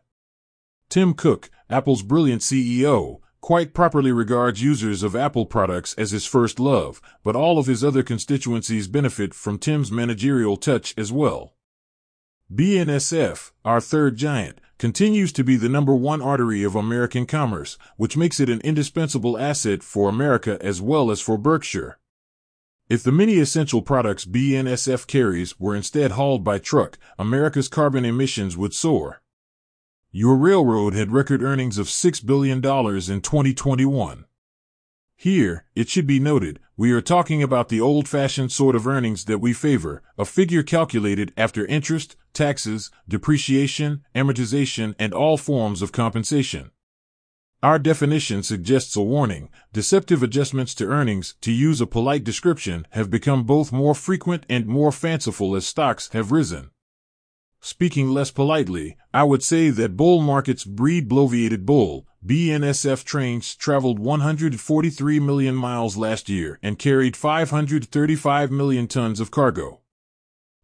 Tim 0.88 1.14
Cook, 1.14 1.49
Apple's 1.71 2.02
brilliant 2.02 2.42
CEO, 2.42 3.21
quite 3.40 3.73
properly 3.73 4.11
regards 4.11 4.62
users 4.62 5.04
of 5.04 5.14
Apple 5.14 5.47
products 5.47 5.95
as 5.95 6.11
his 6.11 6.26
first 6.26 6.59
love, 6.59 7.00
but 7.23 7.37
all 7.37 7.59
of 7.59 7.66
his 7.66 7.85
other 7.85 8.02
constituencies 8.02 8.88
benefit 8.88 9.33
from 9.33 9.59
Tim's 9.59 9.92
managerial 9.92 10.57
touch 10.57 10.92
as 10.99 11.12
well. 11.12 11.54
BNSF, 12.52 13.52
our 13.64 13.80
third 13.80 14.16
giant, 14.16 14.61
continues 14.76 15.33
to 15.33 15.45
be 15.45 15.54
the 15.54 15.68
number 15.68 15.95
one 15.95 16.21
artery 16.21 16.64
of 16.64 16.75
American 16.75 17.26
commerce, 17.26 17.78
which 17.97 18.16
makes 18.16 18.40
it 18.40 18.49
an 18.49 18.61
indispensable 18.62 19.38
asset 19.38 19.85
for 19.85 20.09
America 20.09 20.59
as 20.61 20.83
well 20.83 21.12
as 21.12 21.21
for 21.21 21.38
Berkshire. 21.38 21.99
If 22.88 23.02
the 23.02 23.12
many 23.12 23.35
essential 23.35 23.83
products 23.83 24.25
BNSF 24.25 25.07
carries 25.07 25.61
were 25.61 25.76
instead 25.76 26.12
hauled 26.12 26.42
by 26.42 26.59
truck, 26.59 26.97
America's 27.18 27.68
carbon 27.68 28.07
emissions 28.07 28.57
would 28.57 28.73
soar. 28.73 29.21
Your 30.11 30.37
railroad 30.37 30.95
had 30.95 31.12
record 31.12 31.42
earnings 31.42 31.76
of 31.76 31.87
$6 31.87 32.25
billion 32.25 32.59
in 32.59 32.62
2021. 32.62 34.25
Here, 35.16 35.66
it 35.75 35.90
should 35.90 36.07
be 36.07 36.18
noted, 36.18 36.61
we 36.78 36.92
are 36.92 37.02
talking 37.02 37.42
about 37.42 37.68
the 37.68 37.80
old 37.80 38.09
fashioned 38.09 38.52
sort 38.52 38.75
of 38.75 38.87
earnings 38.87 39.26
that 39.26 39.40
we 39.40 39.52
favor, 39.52 40.02
a 40.16 40.25
figure 40.25 40.62
calculated 40.62 41.35
after 41.37 41.66
interest, 41.66 42.16
taxes, 42.33 42.90
depreciation, 43.07 44.02
amortization, 44.14 44.95
and 44.99 45.12
all 45.12 45.37
forms 45.37 45.83
of 45.83 45.92
compensation. 45.92 46.71
Our 47.60 47.80
definition 47.80 48.44
suggests 48.44 48.94
a 48.94 49.02
warning. 49.02 49.48
Deceptive 49.72 50.22
adjustments 50.22 50.74
to 50.76 50.86
earnings, 50.86 51.34
to 51.40 51.50
use 51.50 51.80
a 51.80 51.86
polite 51.86 52.22
description, 52.22 52.86
have 52.90 53.10
become 53.10 53.42
both 53.42 53.72
more 53.72 53.96
frequent 53.96 54.46
and 54.48 54.66
more 54.66 54.92
fanciful 54.92 55.56
as 55.56 55.66
stocks 55.66 56.08
have 56.12 56.30
risen. 56.30 56.70
Speaking 57.60 58.10
less 58.10 58.30
politely, 58.30 58.96
I 59.12 59.24
would 59.24 59.42
say 59.42 59.70
that 59.70 59.96
bull 59.96 60.22
markets 60.22 60.64
breed 60.64 61.08
bloviated 61.08 61.66
bull. 61.66 62.06
BNSF 62.24 63.02
trains 63.02 63.56
traveled 63.56 63.98
143 63.98 65.18
million 65.18 65.56
miles 65.56 65.96
last 65.96 66.28
year 66.28 66.60
and 66.62 66.78
carried 66.78 67.16
535 67.16 68.52
million 68.52 68.86
tons 68.86 69.18
of 69.18 69.32
cargo. 69.32 69.80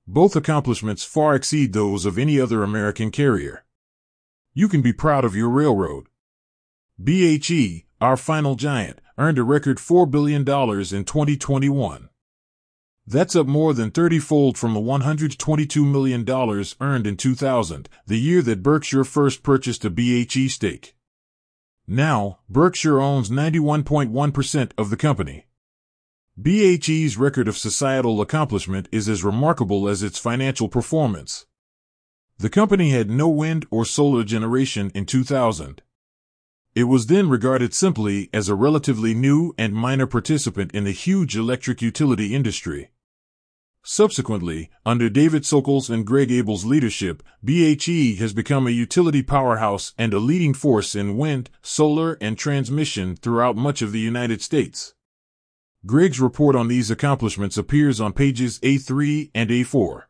Both 0.06 0.36
accomplishments 0.36 1.02
far 1.02 1.34
exceed 1.34 1.72
those 1.72 2.06
of 2.06 2.18
any 2.18 2.38
other 2.38 2.62
American 2.62 3.10
carrier. 3.10 3.64
You 4.52 4.68
can 4.68 4.82
be 4.82 4.92
proud 4.92 5.24
of 5.24 5.34
your 5.34 5.48
railroad. 5.48 6.06
BHE, 7.02 7.86
our 8.00 8.16
final 8.16 8.54
giant, 8.54 9.00
earned 9.18 9.38
a 9.38 9.42
record 9.42 9.78
$4 9.78 10.08
billion 10.08 10.42
in 10.42 10.44
2021. 11.04 12.08
That's 13.06 13.34
up 13.34 13.46
more 13.46 13.74
than 13.74 13.90
30 13.90 14.20
fold 14.20 14.56
from 14.56 14.74
the 14.74 14.80
$122 14.80 15.90
million 15.90 16.24
earned 16.80 17.06
in 17.06 17.16
2000, 17.16 17.88
the 18.06 18.18
year 18.18 18.42
that 18.42 18.62
Berkshire 18.62 19.04
first 19.04 19.42
purchased 19.42 19.84
a 19.84 19.90
BHE 19.90 20.48
stake. 20.48 20.94
Now, 21.86 22.38
Berkshire 22.48 23.00
owns 23.00 23.28
91.1% 23.28 24.70
of 24.78 24.90
the 24.90 24.96
company. 24.96 25.46
BHE's 26.40 27.16
record 27.16 27.48
of 27.48 27.58
societal 27.58 28.20
accomplishment 28.20 28.88
is 28.90 29.08
as 29.08 29.24
remarkable 29.24 29.88
as 29.88 30.02
its 30.02 30.18
financial 30.18 30.68
performance. 30.68 31.44
The 32.38 32.50
company 32.50 32.90
had 32.90 33.10
no 33.10 33.28
wind 33.28 33.66
or 33.70 33.84
solar 33.84 34.24
generation 34.24 34.90
in 34.94 35.06
2000. 35.06 35.82
It 36.75 36.85
was 36.85 37.07
then 37.07 37.28
regarded 37.28 37.73
simply 37.73 38.31
as 38.33 38.49
a 38.49 38.57
relatively 38.57 39.14
new 39.14 39.54
and 39.57 39.75
minor 39.75 40.09
participant 40.09 40.73
in 40.75 40.83
the 40.83 40.90
huge 40.90 41.37
electric 41.37 41.81
utility 41.81 42.35
industry. 42.35 42.90
Subsequently, 43.85 44.71
under 44.85 45.09
David 45.09 45.45
Sokol's 45.45 45.88
and 45.88 46.04
Greg 46.04 46.33
Abel's 46.33 46.64
leadership, 46.64 47.23
BHE 47.45 48.16
has 48.16 48.33
become 48.33 48.66
a 48.66 48.71
utility 48.71 49.23
powerhouse 49.23 49.93
and 49.97 50.12
a 50.12 50.19
leading 50.19 50.52
force 50.52 50.97
in 50.97 51.16
wind, 51.16 51.49
solar, 51.62 52.16
and 52.21 52.37
transmission 52.37 53.14
throughout 53.14 53.57
much 53.57 53.81
of 53.81 53.93
the 53.93 54.00
United 54.00 54.43
States. 54.43 54.95
Greg's 55.87 56.19
report 56.19 56.57
on 56.57 56.66
these 56.66 56.90
accomplishments 56.90 57.57
appears 57.57 58.00
on 58.00 58.14
pages 58.14 58.59
A3 58.61 59.31
and 59.33 59.50
A4. 59.50 60.04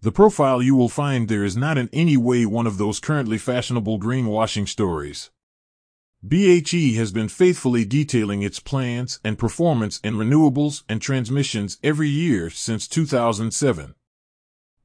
The 0.00 0.12
profile 0.12 0.62
you 0.62 0.76
will 0.76 0.88
find 0.88 1.28
there 1.28 1.44
is 1.44 1.56
not 1.56 1.76
in 1.76 1.90
any 1.92 2.16
way 2.16 2.46
one 2.46 2.66
of 2.66 2.78
those 2.78 3.00
currently 3.00 3.36
fashionable 3.36 3.98
greenwashing 3.98 4.68
stories. 4.68 5.30
BHE 6.24 6.94
has 6.94 7.12
been 7.12 7.28
faithfully 7.28 7.84
detailing 7.84 8.42
its 8.42 8.58
plans 8.58 9.20
and 9.22 9.38
performance 9.38 10.00
in 10.00 10.14
renewables 10.14 10.82
and 10.88 11.00
transmissions 11.00 11.78
every 11.82 12.08
year 12.08 12.50
since 12.50 12.88
2007. 12.88 13.94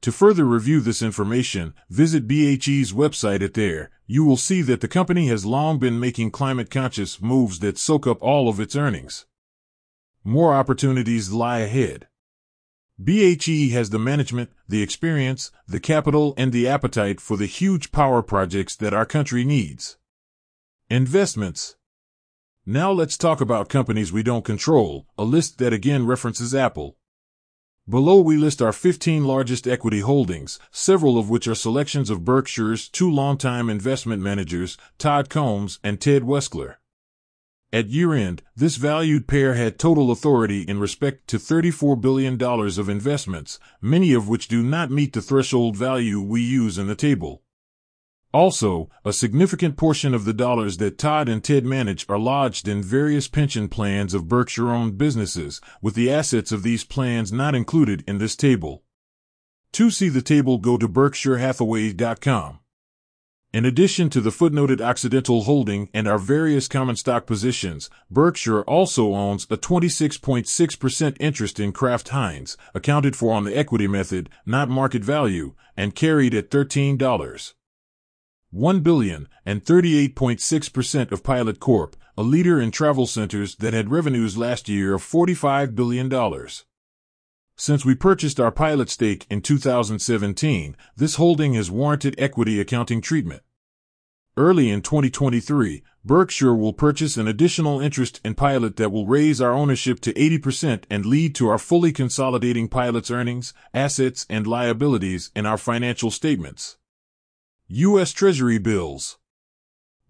To 0.02 0.12
further 0.12 0.44
review 0.44 0.80
this 0.80 1.00
information, 1.00 1.74
visit 1.88 2.28
BHE's 2.28 2.92
website 2.92 3.40
at 3.40 3.54
there. 3.54 3.90
You 4.06 4.24
will 4.24 4.36
see 4.36 4.60
that 4.62 4.80
the 4.80 4.88
company 4.88 5.28
has 5.28 5.46
long 5.46 5.78
been 5.78 5.98
making 5.98 6.32
climate 6.32 6.70
conscious 6.70 7.22
moves 7.22 7.60
that 7.60 7.78
soak 7.78 8.06
up 8.06 8.20
all 8.20 8.48
of 8.48 8.60
its 8.60 8.76
earnings. 8.76 9.26
More 10.24 10.54
opportunities 10.54 11.30
lie 11.30 11.60
ahead. 11.60 12.08
BHE 13.02 13.70
has 13.70 13.90
the 13.90 13.98
management, 13.98 14.50
the 14.68 14.82
experience, 14.82 15.50
the 15.66 15.80
capital, 15.80 16.34
and 16.36 16.52
the 16.52 16.68
appetite 16.68 17.20
for 17.20 17.36
the 17.36 17.46
huge 17.46 17.90
power 17.90 18.22
projects 18.22 18.76
that 18.76 18.92
our 18.92 19.06
country 19.06 19.44
needs. 19.44 19.96
Investments. 20.92 21.76
Now 22.66 22.92
let's 22.92 23.16
talk 23.16 23.40
about 23.40 23.70
companies 23.70 24.12
we 24.12 24.22
don't 24.22 24.44
control, 24.44 25.06
a 25.16 25.24
list 25.24 25.56
that 25.56 25.72
again 25.72 26.04
references 26.04 26.54
Apple. 26.54 26.98
Below 27.88 28.20
we 28.20 28.36
list 28.36 28.60
our 28.60 28.74
15 28.74 29.24
largest 29.24 29.66
equity 29.66 30.00
holdings, 30.00 30.58
several 30.70 31.18
of 31.18 31.30
which 31.30 31.48
are 31.48 31.54
selections 31.54 32.10
of 32.10 32.26
Berkshire's 32.26 32.90
two 32.90 33.10
longtime 33.10 33.70
investment 33.70 34.20
managers, 34.20 34.76
Todd 34.98 35.30
Combs 35.30 35.78
and 35.82 35.98
Ted 35.98 36.24
Weschler. 36.24 36.74
At 37.72 37.88
year 37.88 38.12
end, 38.12 38.42
this 38.54 38.76
valued 38.76 39.26
pair 39.26 39.54
had 39.54 39.78
total 39.78 40.10
authority 40.10 40.60
in 40.60 40.78
respect 40.78 41.26
to 41.28 41.38
$34 41.38 41.98
billion 42.02 42.36
of 42.42 42.90
investments, 42.90 43.58
many 43.80 44.12
of 44.12 44.28
which 44.28 44.46
do 44.46 44.62
not 44.62 44.90
meet 44.90 45.14
the 45.14 45.22
threshold 45.22 45.74
value 45.74 46.20
we 46.20 46.42
use 46.42 46.76
in 46.76 46.86
the 46.86 46.94
table. 46.94 47.42
Also, 48.34 48.88
a 49.04 49.12
significant 49.12 49.76
portion 49.76 50.14
of 50.14 50.24
the 50.24 50.32
dollars 50.32 50.78
that 50.78 50.96
Todd 50.96 51.28
and 51.28 51.44
Ted 51.44 51.66
manage 51.66 52.06
are 52.08 52.18
lodged 52.18 52.66
in 52.66 52.82
various 52.82 53.28
pension 53.28 53.68
plans 53.68 54.14
of 54.14 54.26
Berkshire 54.26 54.70
owned 54.70 54.96
businesses, 54.96 55.60
with 55.82 55.94
the 55.94 56.10
assets 56.10 56.50
of 56.50 56.62
these 56.62 56.82
plans 56.82 57.30
not 57.30 57.54
included 57.54 58.02
in 58.06 58.16
this 58.16 58.34
table. 58.34 58.82
To 59.72 59.90
see 59.90 60.08
the 60.08 60.22
table, 60.22 60.56
go 60.56 60.78
to 60.78 60.88
berkshirehathaway.com. 60.88 62.60
In 63.52 63.66
addition 63.66 64.08
to 64.08 64.22
the 64.22 64.30
footnoted 64.30 64.80
Occidental 64.80 65.42
holding 65.42 65.90
and 65.92 66.08
our 66.08 66.16
various 66.16 66.68
common 66.68 66.96
stock 66.96 67.26
positions, 67.26 67.90
Berkshire 68.10 68.62
also 68.62 69.12
owns 69.12 69.46
a 69.50 69.58
26.6% 69.58 71.16
interest 71.20 71.60
in 71.60 71.72
Kraft 71.72 72.08
Heinz, 72.08 72.56
accounted 72.74 73.14
for 73.14 73.34
on 73.34 73.44
the 73.44 73.54
equity 73.54 73.86
method, 73.86 74.30
not 74.46 74.70
market 74.70 75.04
value, 75.04 75.54
and 75.76 75.94
carried 75.94 76.32
at 76.32 76.50
$13. 76.50 77.52
1 78.52 78.80
billion 78.80 79.28
and 79.46 79.64
38.6% 79.64 81.10
of 81.10 81.24
Pilot 81.24 81.58
Corp, 81.58 81.96
a 82.18 82.22
leader 82.22 82.60
in 82.60 82.70
travel 82.70 83.06
centers 83.06 83.56
that 83.56 83.72
had 83.72 83.90
revenues 83.90 84.36
last 84.36 84.68
year 84.68 84.92
of 84.92 85.00
$45 85.02 85.74
billion. 85.74 86.12
Since 87.56 87.86
we 87.86 87.94
purchased 87.94 88.38
our 88.38 88.52
pilot 88.52 88.90
stake 88.90 89.26
in 89.30 89.40
2017, 89.40 90.76
this 90.94 91.14
holding 91.14 91.54
has 91.54 91.70
warranted 91.70 92.14
equity 92.18 92.60
accounting 92.60 93.00
treatment. 93.00 93.42
Early 94.36 94.68
in 94.68 94.82
2023, 94.82 95.82
Berkshire 96.04 96.54
will 96.54 96.74
purchase 96.74 97.16
an 97.16 97.26
additional 97.26 97.80
interest 97.80 98.20
in 98.22 98.34
Pilot 98.34 98.76
that 98.76 98.92
will 98.92 99.06
raise 99.06 99.40
our 99.40 99.54
ownership 99.54 99.98
to 100.00 100.12
80% 100.12 100.84
and 100.90 101.06
lead 101.06 101.34
to 101.36 101.48
our 101.48 101.58
fully 101.58 101.92
consolidating 101.92 102.68
Pilot's 102.68 103.10
earnings, 103.10 103.54
assets, 103.72 104.26
and 104.28 104.46
liabilities 104.46 105.30
in 105.34 105.46
our 105.46 105.56
financial 105.56 106.10
statements. 106.10 106.76
U.S. 107.74 108.12
Treasury 108.12 108.58
bills. 108.58 109.16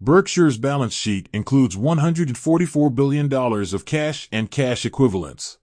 Berkshire's 0.01 0.57
balance 0.57 0.93
sheet 0.93 1.29
includes 1.31 1.77
$144 1.77 2.93
billion 2.93 3.33
of 3.33 3.85
cash 3.85 4.27
and 4.33 4.51
cash 4.51 4.85
equivalents. 4.85 5.59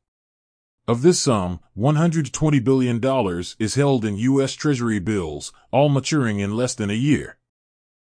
Of 0.88 1.02
this 1.02 1.20
sum, 1.20 1.60
$120 1.76 2.64
billion 2.64 3.44
is 3.58 3.74
held 3.74 4.06
in 4.06 4.16
U.S. 4.16 4.54
Treasury 4.54 4.98
bills, 4.98 5.52
all 5.70 5.90
maturing 5.90 6.38
in 6.38 6.56
less 6.56 6.74
than 6.74 6.88
a 6.88 6.94
year. 6.94 7.36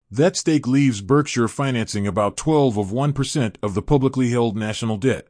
That 0.08 0.36
stake 0.36 0.68
leaves 0.68 1.00
Berkshire 1.00 1.48
financing 1.48 2.06
about 2.06 2.36
12 2.36 2.78
of 2.78 2.90
1% 2.90 3.56
of 3.64 3.74
the 3.74 3.82
publicly 3.82 4.30
held 4.30 4.56
national 4.56 4.96
debt. 4.98 5.26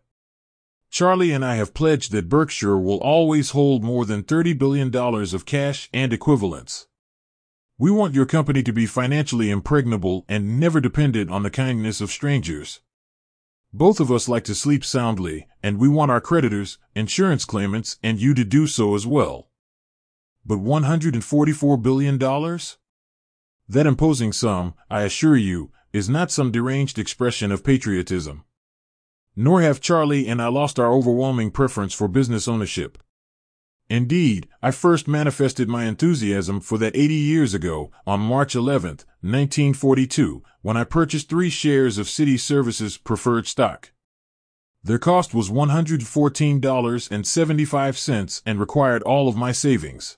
Charlie 0.90 1.32
and 1.32 1.42
I 1.42 1.54
have 1.54 1.72
pledged 1.72 2.12
that 2.12 2.28
Berkshire 2.28 2.76
will 2.76 2.98
always 2.98 3.52
hold 3.52 3.82
more 3.82 4.04
than 4.04 4.22
$30 4.22 4.58
billion 4.58 4.94
of 4.94 5.46
cash 5.46 5.88
and 5.94 6.12
equivalents. 6.12 6.86
We 7.78 7.90
want 7.90 8.14
your 8.14 8.26
company 8.26 8.62
to 8.62 8.72
be 8.72 8.86
financially 8.86 9.50
impregnable 9.50 10.24
and 10.28 10.60
never 10.60 10.80
dependent 10.80 11.30
on 11.30 11.42
the 11.42 11.50
kindness 11.50 12.00
of 12.00 12.10
strangers. 12.10 12.80
Both 13.72 14.00
of 14.00 14.12
us 14.12 14.28
like 14.28 14.44
to 14.44 14.54
sleep 14.54 14.84
soundly, 14.84 15.48
and 15.62 15.78
we 15.78 15.88
want 15.88 16.10
our 16.10 16.20
creditors, 16.20 16.78
insurance 16.94 17.46
claimants, 17.46 17.98
and 18.02 18.20
you 18.20 18.34
to 18.34 18.44
do 18.44 18.66
so 18.66 18.94
as 18.94 19.06
well. 19.06 19.48
But 20.44 20.58
$144 20.58 21.82
billion? 21.82 22.18
That 22.18 23.86
imposing 23.86 24.32
sum, 24.32 24.74
I 24.90 25.02
assure 25.02 25.36
you, 25.36 25.70
is 25.92 26.10
not 26.10 26.30
some 26.30 26.52
deranged 26.52 26.98
expression 26.98 27.50
of 27.50 27.64
patriotism. 27.64 28.44
Nor 29.34 29.62
have 29.62 29.80
Charlie 29.80 30.28
and 30.28 30.42
I 30.42 30.48
lost 30.48 30.78
our 30.78 30.92
overwhelming 30.92 31.50
preference 31.50 31.94
for 31.94 32.08
business 32.08 32.46
ownership. 32.46 32.98
Indeed, 33.92 34.48
I 34.62 34.70
first 34.70 35.06
manifested 35.06 35.68
my 35.68 35.84
enthusiasm 35.84 36.60
for 36.60 36.78
that 36.78 36.96
80 36.96 37.12
years 37.12 37.52
ago, 37.52 37.90
on 38.06 38.20
March 38.20 38.54
11, 38.54 39.00
1942, 39.20 40.42
when 40.62 40.78
I 40.78 40.84
purchased 40.84 41.28
three 41.28 41.50
shares 41.50 41.98
of 41.98 42.08
City 42.08 42.38
Services 42.38 42.96
preferred 42.96 43.46
stock. 43.46 43.92
Their 44.82 44.98
cost 44.98 45.34
was 45.34 45.50
$114.75 45.50 48.42
and 48.46 48.58
required 48.58 49.02
all 49.02 49.28
of 49.28 49.36
my 49.36 49.52
savings. 49.52 50.16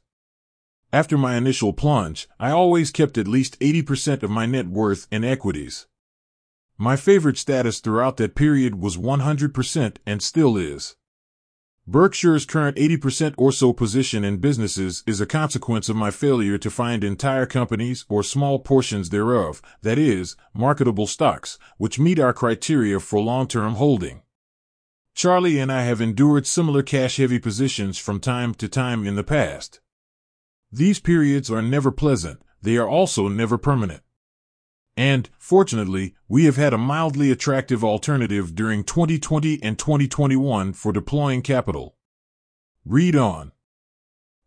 After 0.93 1.19
my 1.19 1.35
initial 1.35 1.73
plunge, 1.73 2.28
I 2.38 2.52
always 2.52 2.93
kept 2.93 3.19
at 3.19 3.26
least 3.26 3.59
80% 3.59 4.23
of 4.23 4.31
my 4.31 4.47
net 4.47 4.69
worth 4.69 5.09
in 5.11 5.25
equities. 5.25 5.88
My 6.78 6.95
favorite 6.95 7.38
status 7.38 7.81
throughout 7.81 8.19
that 8.19 8.37
period 8.37 8.76
was 8.76 8.97
100% 8.97 9.97
and 10.07 10.23
still 10.23 10.57
is. 10.57 10.95
Berkshire's 11.87 12.47
current 12.47 12.79
80% 12.79 13.35
or 13.37 13.53
so 13.53 13.75
position 13.75 14.25
in 14.25 14.38
businesses 14.38 15.05
is 15.07 15.21
a 15.21 15.26
consequence 15.26 15.91
of 15.91 15.97
my 15.97 16.11
failure 16.11 16.57
to 16.57 16.71
find 16.71 17.05
entire 17.05 17.45
companies 17.45 18.07
or 18.09 18.23
small 18.23 18.59
portions 18.59 19.11
thereof, 19.11 19.61
that 19.83 19.99
is, 19.99 20.35
marketable 20.55 21.07
stocks, 21.07 21.59
which 21.76 21.99
meet 21.99 22.19
our 22.19 22.33
criteria 22.33 22.99
for 23.00 23.21
long-term 23.21 23.75
holding. 23.75 24.23
Charlie 25.14 25.59
and 25.59 25.71
I 25.71 25.83
have 25.83 26.00
endured 26.00 26.47
similar 26.47 26.83
cash-heavy 26.83 27.38
positions 27.38 27.99
from 27.99 28.19
time 28.19 28.55
to 28.55 28.68
time 28.68 29.07
in 29.07 29.16
the 29.16 29.23
past. 29.23 29.81
These 30.73 31.01
periods 31.01 31.51
are 31.51 31.61
never 31.61 31.90
pleasant, 31.90 32.40
they 32.62 32.79
are 32.79 32.88
also 32.88 33.29
never 33.29 33.59
permanent. 33.59 34.01
And, 34.96 35.28
fortunately, 35.38 36.14
we 36.28 36.44
have 36.44 36.57
had 36.57 36.72
a 36.72 36.78
mildly 36.78 37.30
attractive 37.30 37.83
alternative 37.83 38.54
during 38.54 38.85
2020 38.85 39.61
and 39.62 39.78
2021 39.78 40.72
for 40.72 40.92
deploying 40.92 41.42
capital. 41.42 41.96
Read 42.85 43.16
on. 43.16 43.52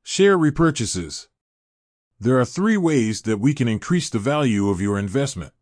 Share 0.03 0.37
repurchases. 0.37 1.27
There 2.19 2.39
are 2.39 2.45
three 2.45 2.77
ways 2.77 3.23
that 3.23 3.39
we 3.39 3.53
can 3.53 3.67
increase 3.67 4.09
the 4.09 4.19
value 4.19 4.69
of 4.69 4.79
your 4.79 4.97
investment. 4.97 5.53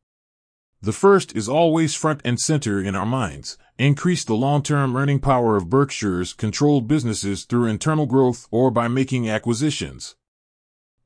The 0.82 0.94
first 0.94 1.36
is 1.36 1.50
always 1.50 1.96
front 1.96 2.22
and 2.24 2.40
center 2.40 2.80
in 2.80 2.96
our 2.96 3.08
minds. 3.08 3.58
Increase 3.80 4.24
the 4.24 4.36
long-term 4.36 4.96
earning 4.96 5.20
power 5.20 5.58
of 5.58 5.70
Berkshire's 5.70 6.32
controlled 6.32 6.88
businesses 6.88 7.44
through 7.44 7.66
internal 7.66 8.06
growth 8.06 8.48
or 8.52 8.70
by 8.70 8.88
making 8.88 9.28
acquisitions. 9.28 10.16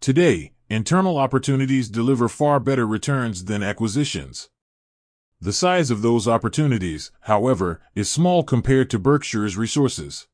Today, 0.01 0.51
Internal 0.69 1.17
opportunities 1.17 1.89
deliver 1.89 2.29
far 2.29 2.59
better 2.59 2.85
returns 2.85 3.45
than 3.45 3.63
acquisitions. 3.63 4.49
The 5.41 5.51
size 5.51 5.89
of 5.89 6.01
those 6.01 6.27
opportunities, 6.27 7.11
however, 7.21 7.81
is 7.95 8.09
small 8.09 8.43
compared 8.43 8.89
to 8.91 8.99
Berkshire's 8.99 9.57
resources. 9.57 10.27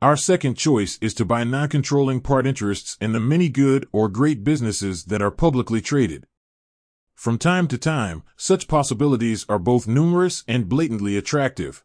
Our 0.00 0.16
second 0.16 0.56
choice 0.56 0.98
is 1.02 1.12
to 1.14 1.24
buy 1.24 1.44
non-controlling 1.44 2.22
part 2.22 2.46
interests 2.46 2.96
in 3.00 3.12
the 3.12 3.20
many 3.20 3.48
good 3.48 3.86
or 3.92 4.08
great 4.08 4.42
businesses 4.42 5.04
that 5.04 5.22
are 5.22 5.30
publicly 5.30 5.80
traded. 5.80 6.26
From 7.14 7.36
time 7.36 7.68
to 7.68 7.78
time, 7.78 8.22
such 8.36 8.68
possibilities 8.68 9.44
are 9.48 9.58
both 9.58 9.86
numerous 9.86 10.44
and 10.48 10.68
blatantly 10.68 11.16
attractive. 11.16 11.84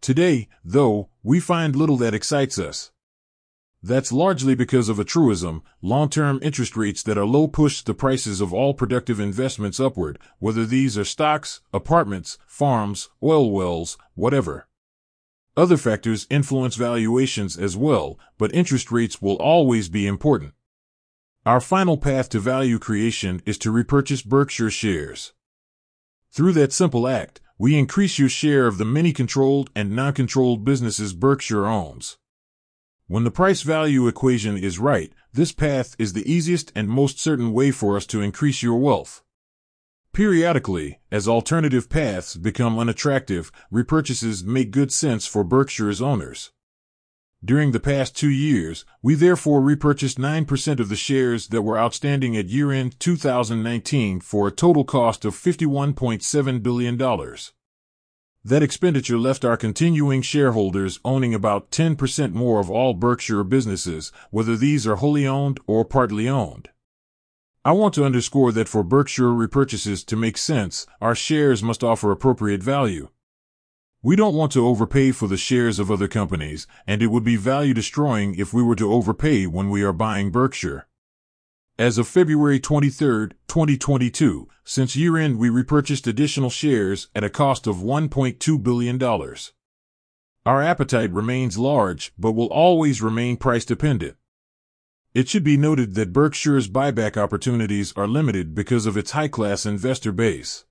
Today, 0.00 0.48
though, 0.64 1.10
we 1.22 1.38
find 1.38 1.76
little 1.76 1.96
that 1.98 2.12
excites 2.12 2.58
us. 2.58 2.91
That's 3.84 4.12
largely 4.12 4.54
because 4.54 4.88
of 4.88 5.00
a 5.00 5.04
truism, 5.04 5.62
long-term 5.80 6.38
interest 6.40 6.76
rates 6.76 7.02
that 7.02 7.18
are 7.18 7.24
low 7.24 7.48
push 7.48 7.82
the 7.82 7.94
prices 7.94 8.40
of 8.40 8.54
all 8.54 8.74
productive 8.74 9.18
investments 9.18 9.80
upward, 9.80 10.20
whether 10.38 10.64
these 10.64 10.96
are 10.96 11.04
stocks, 11.04 11.62
apartments, 11.74 12.38
farms, 12.46 13.08
oil 13.20 13.50
wells, 13.50 13.98
whatever. 14.14 14.68
Other 15.56 15.76
factors 15.76 16.28
influence 16.30 16.76
valuations 16.76 17.58
as 17.58 17.76
well, 17.76 18.20
but 18.38 18.54
interest 18.54 18.92
rates 18.92 19.20
will 19.20 19.36
always 19.36 19.88
be 19.88 20.06
important. 20.06 20.54
Our 21.44 21.60
final 21.60 21.96
path 21.96 22.28
to 22.30 22.38
value 22.38 22.78
creation 22.78 23.42
is 23.44 23.58
to 23.58 23.72
repurchase 23.72 24.22
Berkshire 24.22 24.70
shares. 24.70 25.32
Through 26.30 26.52
that 26.52 26.72
simple 26.72 27.08
act, 27.08 27.40
we 27.58 27.76
increase 27.76 28.16
your 28.16 28.28
share 28.28 28.68
of 28.68 28.78
the 28.78 28.84
many 28.84 29.12
controlled 29.12 29.70
and 29.74 29.90
non-controlled 29.90 30.64
businesses 30.64 31.12
Berkshire 31.12 31.66
owns. 31.66 32.16
When 33.12 33.24
the 33.24 33.30
price 33.30 33.60
value 33.60 34.08
equation 34.08 34.56
is 34.56 34.78
right, 34.78 35.12
this 35.34 35.52
path 35.52 35.94
is 35.98 36.14
the 36.14 36.26
easiest 36.26 36.72
and 36.74 36.88
most 36.88 37.20
certain 37.20 37.52
way 37.52 37.70
for 37.70 37.94
us 37.94 38.06
to 38.06 38.22
increase 38.22 38.62
your 38.62 38.78
wealth. 38.78 39.22
Periodically, 40.14 40.98
as 41.10 41.28
alternative 41.28 41.90
paths 41.90 42.36
become 42.36 42.78
unattractive, 42.78 43.52
repurchases 43.70 44.44
make 44.44 44.70
good 44.70 44.90
sense 44.90 45.26
for 45.26 45.44
Berkshire's 45.44 46.00
owners. 46.00 46.52
During 47.44 47.72
the 47.72 47.80
past 47.80 48.16
two 48.16 48.30
years, 48.30 48.86
we 49.02 49.14
therefore 49.14 49.60
repurchased 49.60 50.16
9% 50.16 50.80
of 50.80 50.88
the 50.88 50.96
shares 50.96 51.48
that 51.48 51.60
were 51.60 51.78
outstanding 51.78 52.34
at 52.34 52.48
year 52.48 52.72
end 52.72 52.98
2019 52.98 54.20
for 54.20 54.48
a 54.48 54.50
total 54.50 54.84
cost 54.84 55.26
of 55.26 55.34
$51.7 55.34 56.62
billion. 56.62 56.96
That 58.44 58.62
expenditure 58.62 59.18
left 59.18 59.44
our 59.44 59.56
continuing 59.56 60.20
shareholders 60.20 60.98
owning 61.04 61.32
about 61.32 61.70
10% 61.70 62.32
more 62.32 62.58
of 62.58 62.68
all 62.68 62.92
Berkshire 62.92 63.44
businesses, 63.44 64.10
whether 64.32 64.56
these 64.56 64.84
are 64.84 64.96
wholly 64.96 65.24
owned 65.24 65.60
or 65.68 65.84
partly 65.84 66.28
owned. 66.28 66.70
I 67.64 67.70
want 67.70 67.94
to 67.94 68.04
underscore 68.04 68.50
that 68.50 68.68
for 68.68 68.82
Berkshire 68.82 69.30
repurchases 69.30 70.04
to 70.06 70.16
make 70.16 70.36
sense, 70.36 70.88
our 71.00 71.14
shares 71.14 71.62
must 71.62 71.84
offer 71.84 72.10
appropriate 72.10 72.64
value. 72.64 73.10
We 74.02 74.16
don't 74.16 74.34
want 74.34 74.50
to 74.52 74.66
overpay 74.66 75.12
for 75.12 75.28
the 75.28 75.36
shares 75.36 75.78
of 75.78 75.88
other 75.88 76.08
companies, 76.08 76.66
and 76.84 77.00
it 77.00 77.12
would 77.12 77.22
be 77.22 77.36
value 77.36 77.74
destroying 77.74 78.34
if 78.34 78.52
we 78.52 78.64
were 78.64 78.74
to 78.74 78.92
overpay 78.92 79.46
when 79.46 79.70
we 79.70 79.84
are 79.84 79.92
buying 79.92 80.32
Berkshire. 80.32 80.88
As 81.78 81.96
of 81.96 82.06
February 82.06 82.60
23, 82.60 83.28
2022, 83.48 84.46
since 84.62 84.94
year 84.94 85.16
end, 85.16 85.38
we 85.38 85.48
repurchased 85.48 86.06
additional 86.06 86.50
shares 86.50 87.08
at 87.14 87.24
a 87.24 87.30
cost 87.30 87.66
of 87.66 87.76
$1.2 87.76 88.62
billion. 88.62 89.02
Our 90.44 90.62
appetite 90.62 91.10
remains 91.10 91.56
large, 91.56 92.12
but 92.18 92.32
will 92.32 92.48
always 92.48 93.00
remain 93.00 93.38
price 93.38 93.64
dependent. 93.64 94.16
It 95.14 95.30
should 95.30 95.44
be 95.44 95.56
noted 95.56 95.94
that 95.94 96.12
Berkshire's 96.12 96.68
buyback 96.68 97.16
opportunities 97.16 97.94
are 97.96 98.06
limited 98.06 98.54
because 98.54 98.84
of 98.84 98.98
its 98.98 99.12
high-class 99.12 99.64
investor 99.64 100.12
base. 100.12 100.66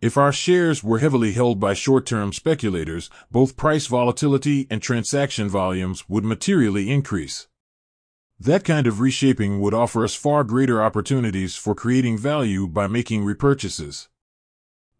If 0.00 0.16
our 0.16 0.32
shares 0.32 0.82
were 0.82 0.98
heavily 0.98 1.32
held 1.32 1.60
by 1.60 1.74
short-term 1.74 2.32
speculators, 2.32 3.10
both 3.30 3.58
price 3.58 3.86
volatility 3.86 4.66
and 4.70 4.80
transaction 4.80 5.50
volumes 5.50 6.08
would 6.08 6.24
materially 6.24 6.90
increase. 6.90 7.48
That 8.38 8.64
kind 8.64 8.86
of 8.86 9.00
reshaping 9.00 9.60
would 9.60 9.72
offer 9.72 10.04
us 10.04 10.14
far 10.14 10.44
greater 10.44 10.82
opportunities 10.82 11.56
for 11.56 11.74
creating 11.74 12.18
value 12.18 12.66
by 12.66 12.86
making 12.86 13.24
repurchases. 13.24 14.08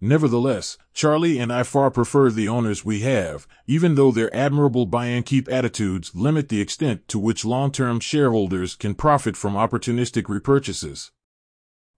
Nevertheless, 0.01 0.79
Charlie 0.95 1.39
and 1.39 1.53
I 1.53 1.63
far 1.63 1.91
prefer 1.91 2.31
the 2.31 2.49
owners 2.49 2.85
we 2.85 3.01
have, 3.01 3.47
even 3.67 3.95
though 3.95 4.11
their 4.11 4.35
admirable 4.35 4.87
buy 4.87 5.07
and 5.07 5.25
keep 5.25 5.49
attitudes 5.49 6.15
limit 6.15 6.49
the 6.49 6.63
extent 6.63 7.09
to 7.09 7.19
which 7.19 7.45
long 7.45 7.73
term 7.73 8.01
shareholders 8.01 8.75
can 8.75 8.95
profit 8.95 9.37
from 9.37 9.53
opportunistic 9.53 10.25
repurchases. 10.25 11.11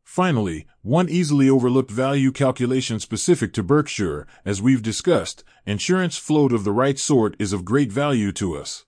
Finally, 0.03 0.67
one 0.83 1.09
easily 1.09 1.49
overlooked 1.49 1.91
value 1.91 2.33
calculation 2.33 2.99
specific 2.99 3.53
to 3.53 3.63
Berkshire, 3.63 4.27
as 4.45 4.61
we've 4.63 4.83
discussed, 4.83 5.45
insurance 5.67 6.17
float 6.19 6.53
of 6.53 6.65
the 6.65 6.73
right 6.73 6.99
sort 6.99 7.37
is 7.39 7.53
of 7.53 7.65
great 7.65 7.93
value 7.93 8.33
to 8.33 8.57
us. 8.57 8.87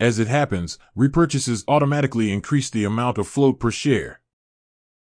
As 0.00 0.18
it 0.18 0.26
happens, 0.28 0.78
repurchases 0.96 1.62
automatically 1.68 2.32
increase 2.32 2.70
the 2.70 2.84
amount 2.84 3.18
of 3.18 3.28
float 3.28 3.60
per 3.60 3.70
share. 3.70 4.22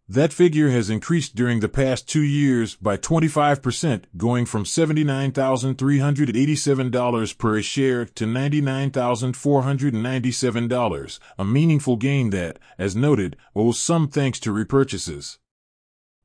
That 0.08 0.32
figure 0.32 0.70
has 0.70 0.88
increased 0.88 1.34
during 1.34 1.60
the 1.60 1.68
past 1.68 2.08
two 2.08 2.22
years 2.22 2.76
by 2.76 2.96
25%, 2.96 4.04
going 4.16 4.46
from 4.46 4.64
$79,387 4.64 7.38
per 7.38 7.60
share 7.60 8.06
to 8.06 8.24
$99,497, 8.24 11.18
a 11.38 11.44
meaningful 11.44 11.96
gain 11.96 12.30
that, 12.30 12.58
as 12.78 12.96
noted, 12.96 13.36
owes 13.54 13.78
some 13.78 14.08
thanks 14.08 14.40
to 14.40 14.50
repurchases. 14.50 15.36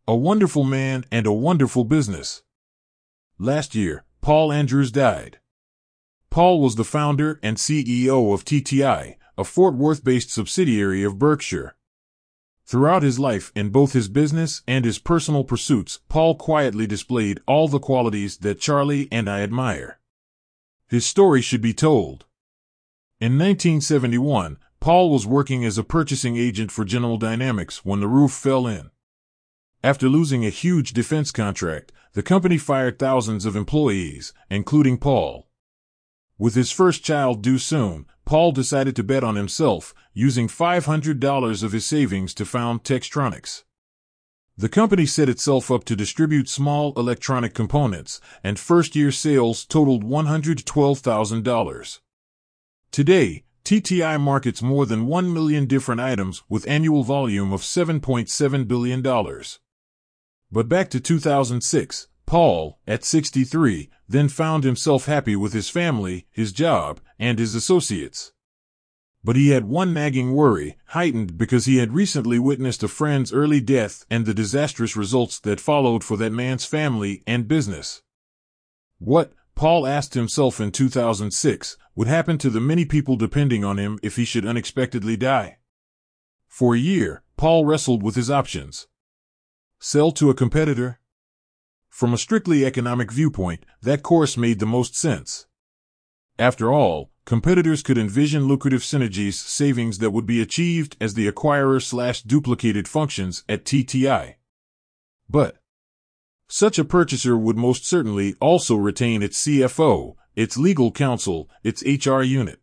A 0.07 0.15
wonderful 0.15 0.63
man 0.63 1.03
and 1.12 1.27
a 1.27 1.34
wonderful 1.34 1.84
business. 1.84 2.43
Last 3.38 3.75
year, 3.75 4.05
Paul 4.21 4.53
Andrews 4.53 4.91
died. 4.91 5.40
Paul 6.31 6.61
was 6.61 6.75
the 6.75 6.85
founder 6.85 7.41
and 7.43 7.57
CEO 7.57 8.33
of 8.33 8.45
TTI, 8.45 9.17
a 9.37 9.43
Fort 9.43 9.75
Worth 9.75 10.01
based 10.01 10.31
subsidiary 10.31 11.03
of 11.03 11.19
Berkshire. 11.19 11.75
Throughout 12.65 13.03
his 13.03 13.19
life, 13.19 13.51
in 13.53 13.69
both 13.69 13.91
his 13.91 14.07
business 14.07 14.63
and 14.65 14.85
his 14.85 14.97
personal 14.97 15.43
pursuits, 15.43 15.99
Paul 16.07 16.35
quietly 16.35 16.87
displayed 16.87 17.41
all 17.45 17.67
the 17.67 17.79
qualities 17.79 18.37
that 18.37 18.61
Charlie 18.61 19.09
and 19.11 19.29
I 19.29 19.41
admire. 19.41 19.99
His 20.87 21.05
story 21.05 21.41
should 21.41 21.61
be 21.61 21.73
told. 21.73 22.23
In 23.19 23.33
1971, 23.33 24.57
Paul 24.79 25.11
was 25.11 25.27
working 25.27 25.65
as 25.65 25.77
a 25.77 25.83
purchasing 25.83 26.37
agent 26.37 26.71
for 26.71 26.85
General 26.85 27.17
Dynamics 27.17 27.83
when 27.83 27.99
the 27.99 28.07
roof 28.07 28.31
fell 28.31 28.67
in. 28.67 28.89
After 29.83 30.07
losing 30.07 30.45
a 30.45 30.49
huge 30.49 30.93
defense 30.93 31.31
contract, 31.31 31.91
the 32.13 32.23
company 32.23 32.57
fired 32.57 32.97
thousands 32.97 33.43
of 33.43 33.57
employees, 33.57 34.31
including 34.49 34.97
Paul. 34.97 35.50
With 36.41 36.56
his 36.56 36.71
first 36.71 37.04
child 37.04 37.43
due 37.43 37.60
soon, 37.60 38.08
Paul 38.25 38.51
decided 38.51 38.95
to 38.95 39.04
bet 39.04 39.23
on 39.23 39.36
himself, 39.36 39.93
using 40.12 40.47
$500 40.47 41.63
of 41.63 41.71
his 41.71 41.86
savings 41.86 42.34
to 42.34 42.45
found 42.45 42.84
Textronics. 42.84 43.62
The 44.58 44.67
company 44.67 45.06
set 45.06 45.30
itself 45.30 45.69
up 45.69 45.84
to 45.84 45.95
distribute 45.95 46.49
small 46.49 46.93
electronic 46.97 47.54
components, 47.54 48.19
and 48.43 48.58
first 48.58 48.95
year 48.95 49.12
sales 49.12 49.65
totaled 49.65 50.04
$112,000. 50.04 51.99
Today, 52.89 53.43
TTI 53.63 54.19
markets 54.19 54.63
more 54.63 54.88
than 54.88 55.06
1 55.06 55.32
million 55.32 55.67
different 55.67 56.01
items 56.01 56.41
with 56.49 56.67
annual 56.67 57.04
volume 57.04 57.54
of 57.54 57.62
$7.7 57.62 58.67
billion. 58.67 59.04
But 60.51 60.67
back 60.67 60.89
to 60.89 60.99
2006, 60.99 62.08
Paul, 62.31 62.79
at 62.87 63.03
63, 63.03 63.89
then 64.07 64.29
found 64.29 64.63
himself 64.63 65.03
happy 65.03 65.35
with 65.35 65.51
his 65.51 65.67
family, 65.67 66.27
his 66.31 66.53
job, 66.53 67.01
and 67.19 67.37
his 67.37 67.55
associates. 67.55 68.31
But 69.21 69.35
he 69.35 69.49
had 69.49 69.65
one 69.65 69.93
nagging 69.93 70.31
worry, 70.31 70.77
heightened 70.85 71.37
because 71.37 71.65
he 71.65 71.75
had 71.75 71.91
recently 71.91 72.39
witnessed 72.39 72.83
a 72.83 72.87
friend's 72.87 73.33
early 73.33 73.59
death 73.59 74.05
and 74.09 74.25
the 74.25 74.33
disastrous 74.33 74.95
results 74.95 75.41
that 75.41 75.59
followed 75.59 76.05
for 76.05 76.15
that 76.15 76.31
man's 76.31 76.63
family 76.63 77.21
and 77.27 77.49
business. 77.49 78.01
What, 78.97 79.33
Paul 79.53 79.85
asked 79.85 80.13
himself 80.13 80.61
in 80.61 80.71
2006, 80.71 81.75
would 81.95 82.07
happen 82.07 82.37
to 82.37 82.49
the 82.49 82.61
many 82.61 82.85
people 82.85 83.17
depending 83.17 83.65
on 83.65 83.77
him 83.77 83.99
if 84.01 84.15
he 84.15 84.23
should 84.23 84.45
unexpectedly 84.45 85.17
die? 85.17 85.57
For 86.47 86.75
a 86.75 86.79
year, 86.79 87.23
Paul 87.35 87.65
wrestled 87.65 88.01
with 88.01 88.15
his 88.15 88.31
options. 88.31 88.87
Sell 89.79 90.13
to 90.13 90.29
a 90.29 90.33
competitor, 90.33 91.00
from 91.91 92.13
a 92.13 92.17
strictly 92.17 92.65
economic 92.65 93.12
viewpoint, 93.12 93.63
that 93.84 94.01
course 94.01 94.38
made 94.38 94.60
the 94.60 94.65
most 94.65 94.95
sense. 94.95 95.45
After 96.39 96.73
all, 96.73 97.12
competitors 97.25 97.84
could 97.84 97.97
envision 97.97 98.47
lucrative 98.47 98.82
synergies 98.82 99.34
savings 99.34 99.99
that 99.99 100.10
would 100.12 100.25
be 100.25 100.41
achieved 100.41 100.97
as 100.99 101.13
the 101.13 101.30
acquirer 101.30 101.80
slash 101.80 102.23
duplicated 102.23 102.88
functions 102.88 103.43
at 103.47 103.65
TTI. 103.65 104.36
But 105.30 105.58
such 106.47 106.80
a 106.80 106.86
purchaser 106.86 107.38
would 107.38 107.58
most 107.58 107.86
certainly 107.86 108.36
also 108.41 108.75
retain 108.75 109.21
its 109.21 109.45
CFO, 109.45 110.15
its 110.36 110.58
legal 110.58 110.91
counsel, 110.91 111.49
its 111.63 111.84
HR 111.84 112.21
unit. 112.21 112.60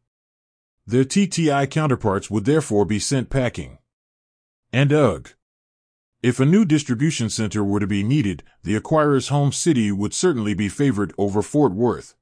Their 0.87 1.05
TTI 1.05 1.71
counterparts 1.71 2.31
would 2.31 2.47
therefore 2.47 2.87
be 2.87 2.99
sent 2.99 3.31
packing. 3.31 3.79
And 4.73 4.93
ugh. 4.93 5.31
If 6.21 6.41
a 6.41 6.45
new 6.45 6.65
distribution 6.65 7.31
center 7.31 7.63
were 7.63 7.79
to 7.79 7.87
be 7.87 8.03
needed, 8.03 8.43
the 8.65 8.75
acquirer's 8.75 9.29
home 9.29 9.53
city 9.53 9.93
would 9.93 10.13
certainly 10.13 10.53
be 10.53 10.69
favored 10.69 11.13
over 11.17 11.43
Fort 11.43 11.73
Worth. 11.73 12.17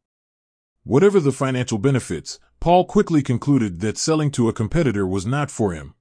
Whatever 0.84 1.18
the 1.18 1.32
financial 1.32 1.78
benefits, 1.78 2.38
Paul 2.60 2.84
quickly 2.84 3.22
concluded 3.22 3.80
that 3.80 3.96
selling 3.96 4.30
to 4.32 4.50
a 4.50 4.52
competitor 4.52 5.06
was 5.06 5.24
not 5.24 5.50
for 5.50 5.72
him. 5.72 5.94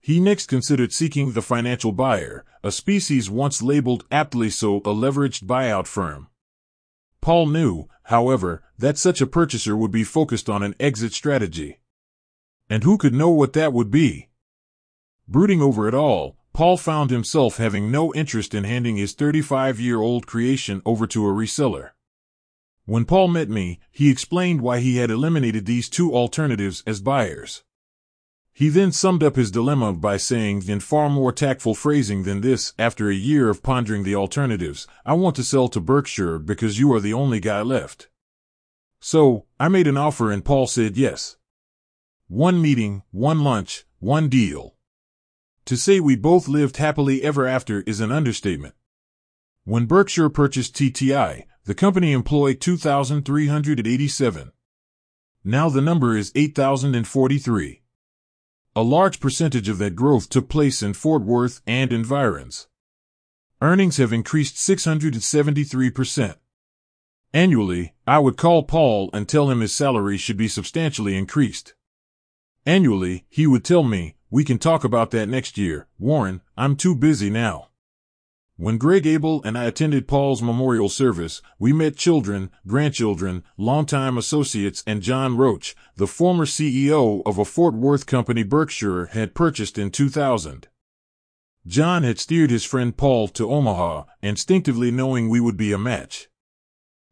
He 0.00 0.20
next 0.20 0.46
considered 0.46 0.90
seeking 0.90 1.32
the 1.32 1.42
financial 1.42 1.92
buyer, 1.92 2.46
a 2.64 2.72
species 2.72 3.28
once 3.28 3.60
labeled 3.60 4.06
aptly 4.10 4.48
so 4.48 4.78
a 4.78 4.94
leveraged 4.94 5.44
buyout 5.44 5.86
firm. 5.86 6.28
Paul 7.20 7.46
knew, 7.46 7.88
however, 8.04 8.62
that 8.78 8.96
such 8.96 9.20
a 9.20 9.26
purchaser 9.26 9.76
would 9.76 9.92
be 9.92 10.02
focused 10.02 10.48
on 10.48 10.62
an 10.62 10.74
exit 10.80 11.12
strategy. 11.12 11.78
And 12.70 12.84
who 12.84 12.96
could 12.96 13.12
know 13.12 13.28
what 13.28 13.52
that 13.52 13.74
would 13.74 13.90
be? 13.90 14.30
Brooding 15.28 15.60
over 15.60 15.86
it 15.86 15.94
all, 15.94 16.38
Paul 16.52 16.76
found 16.76 17.10
himself 17.10 17.56
having 17.56 17.90
no 17.90 18.12
interest 18.12 18.54
in 18.54 18.64
handing 18.64 18.96
his 18.96 19.14
35 19.14 19.80
year 19.80 20.00
old 20.00 20.26
creation 20.26 20.82
over 20.84 21.06
to 21.06 21.26
a 21.26 21.32
reseller. 21.32 21.90
When 22.84 23.06
Paul 23.06 23.28
met 23.28 23.48
me, 23.48 23.80
he 23.90 24.10
explained 24.10 24.60
why 24.60 24.80
he 24.80 24.96
had 24.96 25.10
eliminated 25.10 25.64
these 25.64 25.88
two 25.88 26.12
alternatives 26.14 26.82
as 26.86 27.00
buyers. 27.00 27.62
He 28.52 28.68
then 28.68 28.92
summed 28.92 29.22
up 29.22 29.36
his 29.36 29.50
dilemma 29.50 29.94
by 29.94 30.18
saying 30.18 30.68
in 30.68 30.80
far 30.80 31.08
more 31.08 31.32
tactful 31.32 31.74
phrasing 31.74 32.24
than 32.24 32.42
this, 32.42 32.74
after 32.78 33.08
a 33.08 33.14
year 33.14 33.48
of 33.48 33.62
pondering 33.62 34.02
the 34.02 34.14
alternatives, 34.14 34.86
I 35.06 35.14
want 35.14 35.36
to 35.36 35.44
sell 35.44 35.68
to 35.68 35.80
Berkshire 35.80 36.38
because 36.38 36.78
you 36.78 36.92
are 36.92 37.00
the 37.00 37.14
only 37.14 37.40
guy 37.40 37.62
left. 37.62 38.08
So, 39.00 39.46
I 39.58 39.68
made 39.68 39.86
an 39.86 39.96
offer 39.96 40.30
and 40.30 40.44
Paul 40.44 40.66
said 40.66 40.98
yes. 40.98 41.38
One 42.28 42.60
meeting, 42.60 43.04
one 43.10 43.42
lunch, 43.42 43.86
one 44.00 44.28
deal. 44.28 44.74
To 45.66 45.76
say 45.76 46.00
we 46.00 46.16
both 46.16 46.48
lived 46.48 46.78
happily 46.78 47.22
ever 47.22 47.46
after 47.46 47.82
is 47.82 48.00
an 48.00 48.10
understatement. 48.10 48.74
When 49.64 49.86
Berkshire 49.86 50.28
purchased 50.28 50.74
TTI, 50.74 51.44
the 51.64 51.74
company 51.74 52.12
employed 52.12 52.60
2,387. 52.60 54.52
Now 55.44 55.68
the 55.68 55.80
number 55.80 56.16
is 56.16 56.32
8,043. 56.34 57.82
A 58.74 58.82
large 58.82 59.20
percentage 59.20 59.68
of 59.68 59.78
that 59.78 59.94
growth 59.94 60.28
took 60.28 60.48
place 60.48 60.82
in 60.82 60.94
Fort 60.94 61.22
Worth 61.22 61.60
and 61.66 61.92
environs. 61.92 62.66
Earnings 63.60 63.98
have 63.98 64.12
increased 64.12 64.56
673%. 64.56 66.36
Annually, 67.32 67.94
I 68.06 68.18
would 68.18 68.36
call 68.36 68.64
Paul 68.64 69.10
and 69.12 69.28
tell 69.28 69.50
him 69.50 69.60
his 69.60 69.72
salary 69.72 70.16
should 70.16 70.36
be 70.36 70.48
substantially 70.48 71.16
increased. 71.16 71.74
Annually, 72.66 73.26
he 73.28 73.46
would 73.46 73.64
tell 73.64 73.84
me, 73.84 74.16
we 74.32 74.44
can 74.44 74.58
talk 74.58 74.82
about 74.82 75.10
that 75.10 75.28
next 75.28 75.58
year, 75.58 75.86
Warren, 75.98 76.40
I'm 76.56 76.74
too 76.74 76.96
busy 76.96 77.28
now. 77.28 77.68
When 78.56 78.78
Greg 78.78 79.06
Abel 79.06 79.42
and 79.44 79.58
I 79.58 79.64
attended 79.64 80.08
Paul's 80.08 80.40
memorial 80.40 80.88
service, 80.88 81.42
we 81.58 81.74
met 81.74 81.96
children, 81.96 82.50
grandchildren, 82.66 83.44
longtime 83.58 84.16
associates, 84.16 84.82
and 84.86 85.02
John 85.02 85.36
Roach, 85.36 85.76
the 85.96 86.06
former 86.06 86.46
CEO 86.46 87.20
of 87.26 87.36
a 87.36 87.44
Fort 87.44 87.74
Worth 87.74 88.06
company 88.06 88.42
Berkshire 88.42 89.06
had 89.12 89.34
purchased 89.34 89.76
in 89.76 89.90
2000. 89.90 90.66
John 91.66 92.02
had 92.02 92.18
steered 92.18 92.50
his 92.50 92.64
friend 92.64 92.96
Paul 92.96 93.28
to 93.28 93.50
Omaha, 93.50 94.04
instinctively 94.22 94.90
knowing 94.90 95.28
we 95.28 95.40
would 95.40 95.58
be 95.58 95.72
a 95.72 95.78
match. 95.78 96.30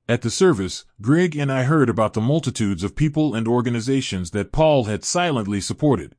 At 0.09 0.23
the 0.23 0.31
service, 0.31 0.87
Greg 1.03 1.37
and 1.37 1.53
I 1.53 1.65
heard 1.65 1.91
about 1.91 2.15
the 2.15 2.23
multitudes 2.23 2.83
of 2.83 2.97
people 2.97 3.35
and 3.35 3.47
organizations 3.47 4.31
that 4.31 4.53
Paul 4.53 4.85
had 4.85 5.05
silently 5.05 5.61
supported. 5.61 6.17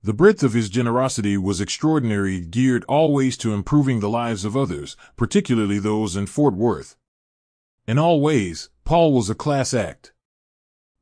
The 0.00 0.14
breadth 0.14 0.44
of 0.44 0.52
his 0.52 0.70
generosity 0.70 1.36
was 1.36 1.60
extraordinary, 1.60 2.40
geared 2.40 2.84
always 2.84 3.36
to 3.38 3.52
improving 3.52 3.98
the 3.98 4.08
lives 4.08 4.44
of 4.44 4.56
others, 4.56 4.96
particularly 5.16 5.80
those 5.80 6.14
in 6.14 6.26
Fort 6.26 6.54
Worth. 6.54 6.96
In 7.86 7.98
all 7.98 8.20
ways, 8.20 8.70
Paul 8.84 9.12
was 9.12 9.28
a 9.28 9.34
class 9.34 9.74
act. 9.74 10.12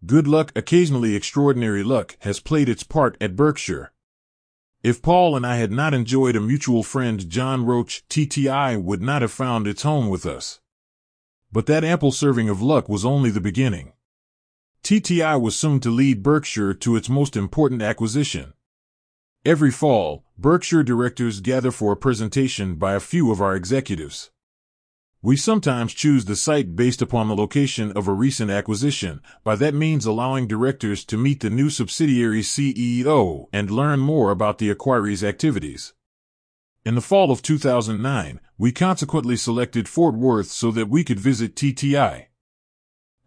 Good 0.07 0.27
luck, 0.27 0.51
occasionally 0.57 1.15
extraordinary 1.15 1.83
luck, 1.83 2.17
has 2.21 2.41
played 2.41 2.71
its 2.71 2.85
part 2.85 3.19
at 3.21 3.37
Berkshire. 3.37 3.93
If 4.83 5.03
Paul 5.03 5.37
and 5.37 5.47
I 5.47 5.57
had 5.57 5.73
not 5.73 5.93
enjoyed 5.93 6.37
a 6.37 6.41
mutual 6.41 6.83
friend, 6.83 7.29
John 7.29 7.67
Roach, 7.67 8.05
TTI 8.09 8.83
would 8.83 9.03
not 9.03 9.21
have 9.21 9.33
found 9.33 9.67
its 9.67 9.83
home 9.83 10.09
with 10.09 10.25
us. 10.25 10.61
But 11.53 11.67
that 11.67 11.85
ample 11.85 12.13
serving 12.13 12.49
of 12.49 12.63
luck 12.63 12.89
was 12.89 13.05
only 13.05 13.31
the 13.31 13.41
beginning. 13.41 13.93
TTI 14.83 15.41
was 15.41 15.57
soon 15.57 15.81
to 15.81 15.91
lead 15.91 16.23
Berkshire 16.23 16.73
to 16.75 16.97
its 16.97 17.09
most 17.09 17.37
important 17.37 17.83
acquisition. 17.83 18.53
Every 19.47 19.71
fall, 19.71 20.25
Berkshire 20.37 20.83
directors 20.83 21.39
gather 21.39 21.71
for 21.71 21.93
a 21.93 21.97
presentation 21.97 22.75
by 22.75 22.95
a 22.95 23.01
few 23.01 23.31
of 23.31 23.41
our 23.41 23.55
executives. 23.55 24.33
We 25.23 25.37
sometimes 25.37 25.95
choose 25.95 26.25
the 26.25 26.35
site 26.35 26.75
based 26.75 27.01
upon 27.01 27.29
the 27.29 27.37
location 27.37 27.93
of 27.93 28.09
a 28.09 28.13
recent 28.13 28.51
acquisition, 28.51 29.21
by 29.45 29.55
that 29.55 29.73
means 29.73 30.05
allowing 30.05 30.49
directors 30.49 31.05
to 31.05 31.17
meet 31.17 31.39
the 31.39 31.49
new 31.49 31.71
subsidiary 31.71 32.43
CEO 32.43 33.47
and 33.53 33.71
learn 33.71 34.01
more 34.01 34.33
about 34.33 34.59
the 34.59 34.69
acquiree's 34.69 35.23
activities. 35.23 35.93
In 36.85 36.97
the 36.97 37.01
fall 37.01 37.31
of 37.31 37.41
2009, 37.41 38.41
we 38.59 38.73
consequently 38.73 39.37
selected 39.37 39.89
Fort 39.89 40.17
Worth 40.17 40.49
so 40.49 40.73
that 40.73 40.89
we 40.89 41.05
could 41.05 41.21
visit 41.21 41.55
TTI. 41.55 42.27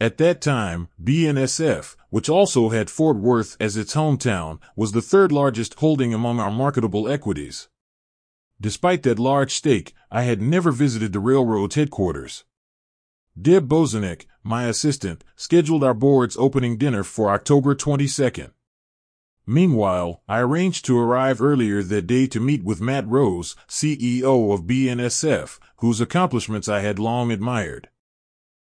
At 0.01 0.17
that 0.19 0.39
time, 0.39 0.87
BNSF, 1.03 1.97
which 2.09 2.29
also 2.29 2.69
had 2.69 2.89
Fort 2.89 3.17
Worth 3.17 3.57
as 3.59 3.75
its 3.75 3.95
hometown, 3.95 4.59
was 4.73 4.93
the 4.93 5.01
third 5.01 5.29
largest 5.29 5.73
holding 5.79 6.13
among 6.13 6.39
our 6.39 6.51
marketable 6.51 7.09
equities. 7.09 7.67
Despite 8.61 9.03
that 9.03 9.19
large 9.19 9.53
stake, 9.53 9.93
I 10.09 10.23
had 10.23 10.41
never 10.41 10.71
visited 10.71 11.11
the 11.11 11.19
railroad's 11.19 11.75
headquarters. 11.75 12.45
Deb 13.39 13.67
Bosanek, 13.67 14.25
my 14.41 14.65
assistant, 14.67 15.25
scheduled 15.35 15.83
our 15.83 15.93
board's 15.93 16.37
opening 16.37 16.77
dinner 16.77 17.03
for 17.03 17.29
October 17.29 17.75
22nd. 17.75 18.51
Meanwhile, 19.45 20.21
I 20.29 20.39
arranged 20.39 20.85
to 20.85 20.97
arrive 20.97 21.41
earlier 21.41 21.83
that 21.83 22.07
day 22.07 22.27
to 22.27 22.39
meet 22.39 22.63
with 22.63 22.79
Matt 22.79 23.07
Rose, 23.07 23.55
CEO 23.67 24.53
of 24.53 24.63
BNSF, 24.63 25.59
whose 25.77 25.99
accomplishments 25.99 26.69
I 26.69 26.79
had 26.79 26.99
long 26.99 27.31
admired. 27.31 27.89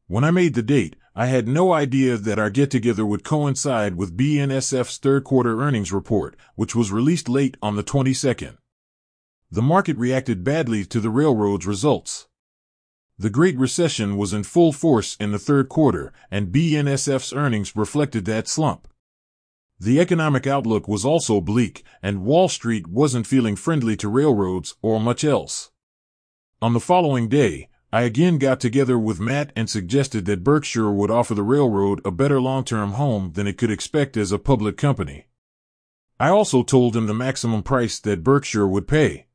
When 0.08 0.24
I 0.24 0.32
made 0.32 0.56
the 0.56 0.64
date, 0.64 0.96
I 1.20 1.26
had 1.26 1.50
no 1.50 1.74
idea 1.74 2.16
that 2.16 2.40
our 2.40 2.50
get 2.50 2.72
together 2.72 3.06
would 3.06 3.26
coincide 3.26 3.96
with 3.96 4.16
BNSF's 4.16 4.98
third 4.98 5.26
quarter 5.26 5.62
earnings 5.62 5.92
report, 5.92 6.38
which 6.56 6.78
was 6.78 6.94
released 6.94 7.28
late 7.28 7.58
on 7.62 7.76
the 7.76 7.84
22nd. 7.84 8.56
The 9.52 9.62
market 9.62 9.98
reacted 9.98 10.46
badly 10.46 10.86
to 10.86 11.02
the 11.02 11.10
railroad's 11.10 11.68
results. 11.68 12.30
The 13.18 13.30
Great 13.30 13.58
Recession 13.58 14.16
was 14.16 14.32
in 14.32 14.44
full 14.44 14.72
force 14.72 15.18
in 15.20 15.34
the 15.34 15.40
third 15.40 15.68
quarter, 15.68 16.14
and 16.32 16.54
BNSF's 16.54 17.34
earnings 17.34 17.76
reflected 17.76 18.24
that 18.24 18.48
slump. 18.48 18.88
The 19.78 20.00
economic 20.00 20.48
outlook 20.48 20.88
was 20.88 21.04
also 21.04 21.42
bleak, 21.42 21.84
and 22.02 22.24
Wall 22.24 22.48
Street 22.48 22.88
wasn't 22.88 23.28
feeling 23.28 23.58
friendly 23.58 23.98
to 23.98 24.08
railroads 24.08 24.78
or 24.82 25.02
much 25.02 25.26
else. 25.26 25.70
On 26.62 26.72
the 26.72 26.80
following 26.80 27.28
day, 27.28 27.69
I 27.92 28.04
again 28.04 28.38
got 28.38 28.60
together 28.60 29.00
with 29.00 29.20
Matt 29.20 29.52
and 29.56 29.68
suggested 29.68 30.26
that 30.26 30.44
Berkshire 30.44 30.92
would 30.92 31.10
offer 31.10 31.34
the 31.34 31.42
railroad 31.42 32.02
a 32.06 32.12
better 32.12 32.40
long-term 32.40 32.92
home 32.92 33.32
than 33.34 33.48
it 33.48 33.58
could 33.58 33.72
expect 33.72 34.16
as 34.16 34.32
a 34.32 34.38
public 34.38 34.78
company. 34.78 35.26
I 36.20 36.30
also 36.30 36.62
told 36.62 36.96
him 36.96 37.08
the 37.08 37.16
maximum 37.16 37.64
price 37.64 37.98
that 38.00 38.24
Berkshire 38.24 38.68
would 38.68 38.88
pay. 38.88 39.26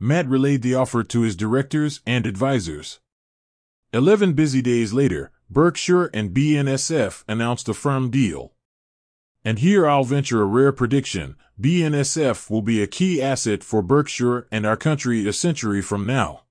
Matt 0.00 0.28
relayed 0.28 0.62
the 0.62 0.74
offer 0.74 1.04
to 1.04 1.20
his 1.20 1.36
directors 1.36 2.00
and 2.04 2.26
advisors. 2.26 2.98
Eleven 3.92 4.32
busy 4.32 4.60
days 4.60 4.92
later, 4.92 5.30
Berkshire 5.48 6.06
and 6.06 6.34
BNSF 6.34 7.22
announced 7.28 7.68
a 7.68 7.74
firm 7.74 8.10
deal. 8.10 8.54
And 9.44 9.60
here 9.60 9.86
I'll 9.86 10.02
venture 10.02 10.42
a 10.42 10.46
rare 10.46 10.72
prediction. 10.72 11.36
BNSF 11.60 12.50
will 12.50 12.62
be 12.62 12.82
a 12.82 12.88
key 12.88 13.22
asset 13.22 13.62
for 13.62 13.82
Berkshire 13.82 14.48
and 14.50 14.66
our 14.66 14.76
country 14.76 15.28
a 15.28 15.32
century 15.32 15.82
from 15.82 16.06
now. 16.06 16.42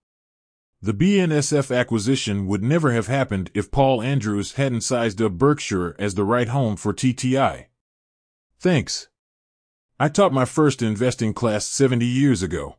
The 0.84 0.94
BNSF 0.96 1.76
acquisition 1.78 2.48
would 2.48 2.64
never 2.64 2.92
have 2.92 3.06
happened 3.06 3.52
if 3.54 3.70
Paul 3.70 4.02
Andrews 4.02 4.54
hadn't 4.54 4.82
sized 4.82 5.22
up 5.22 5.34
Berkshire 5.34 5.96
as 6.00 6.16
the 6.16 6.24
right 6.24 6.48
home 6.48 6.76
for 6.76 6.92
TTI. 6.92 7.68
Thanks. 8.60 9.08
I 10.00 10.10
taught 10.10 10.34
my 10.34 10.46
first 10.46 10.82
investing 10.82 11.36
class 11.36 11.68
70 11.68 12.04
years 12.04 12.42
ago. 12.42 12.78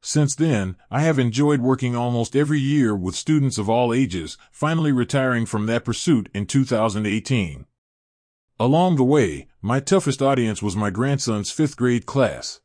Since 0.00 0.34
then, 0.34 0.76
I 0.90 1.02
have 1.02 1.20
enjoyed 1.20 1.60
working 1.60 1.94
almost 1.94 2.34
every 2.34 2.58
year 2.58 2.96
with 2.96 3.14
students 3.14 3.58
of 3.58 3.70
all 3.70 3.94
ages, 3.94 4.36
finally 4.50 4.90
retiring 4.90 5.46
from 5.46 5.66
that 5.66 5.84
pursuit 5.84 6.28
in 6.34 6.46
2018. 6.46 7.64
Along 8.58 8.96
the 8.96 9.04
way, 9.04 9.46
my 9.62 9.78
toughest 9.78 10.20
audience 10.20 10.62
was 10.62 10.74
my 10.74 10.90
grandson's 10.90 11.52
fifth 11.52 11.76
grade 11.76 12.06
class. 12.06 12.60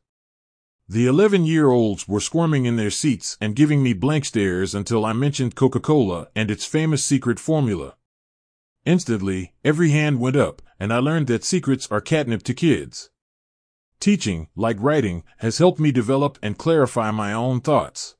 The 0.92 1.06
11 1.06 1.44
year 1.44 1.70
olds 1.70 2.08
were 2.08 2.18
squirming 2.18 2.64
in 2.64 2.74
their 2.74 2.90
seats 2.90 3.38
and 3.40 3.54
giving 3.54 3.80
me 3.80 3.92
blank 3.92 4.24
stares 4.24 4.74
until 4.74 5.06
I 5.06 5.12
mentioned 5.12 5.54
Coca 5.54 5.78
Cola 5.78 6.26
and 6.34 6.50
its 6.50 6.64
famous 6.64 7.04
secret 7.04 7.38
formula. 7.38 7.94
Instantly, 8.84 9.52
every 9.64 9.90
hand 9.90 10.18
went 10.18 10.34
up, 10.34 10.60
and 10.80 10.92
I 10.92 10.98
learned 10.98 11.28
that 11.28 11.44
secrets 11.44 11.86
are 11.92 12.00
catnip 12.00 12.42
to 12.42 12.54
kids. 12.54 13.10
Teaching, 14.00 14.48
like 14.56 14.78
writing, 14.80 15.22
has 15.36 15.58
helped 15.58 15.78
me 15.78 15.92
develop 15.92 16.40
and 16.42 16.58
clarify 16.58 17.12
my 17.12 17.32
own 17.32 17.60
thoughts. 17.60 18.16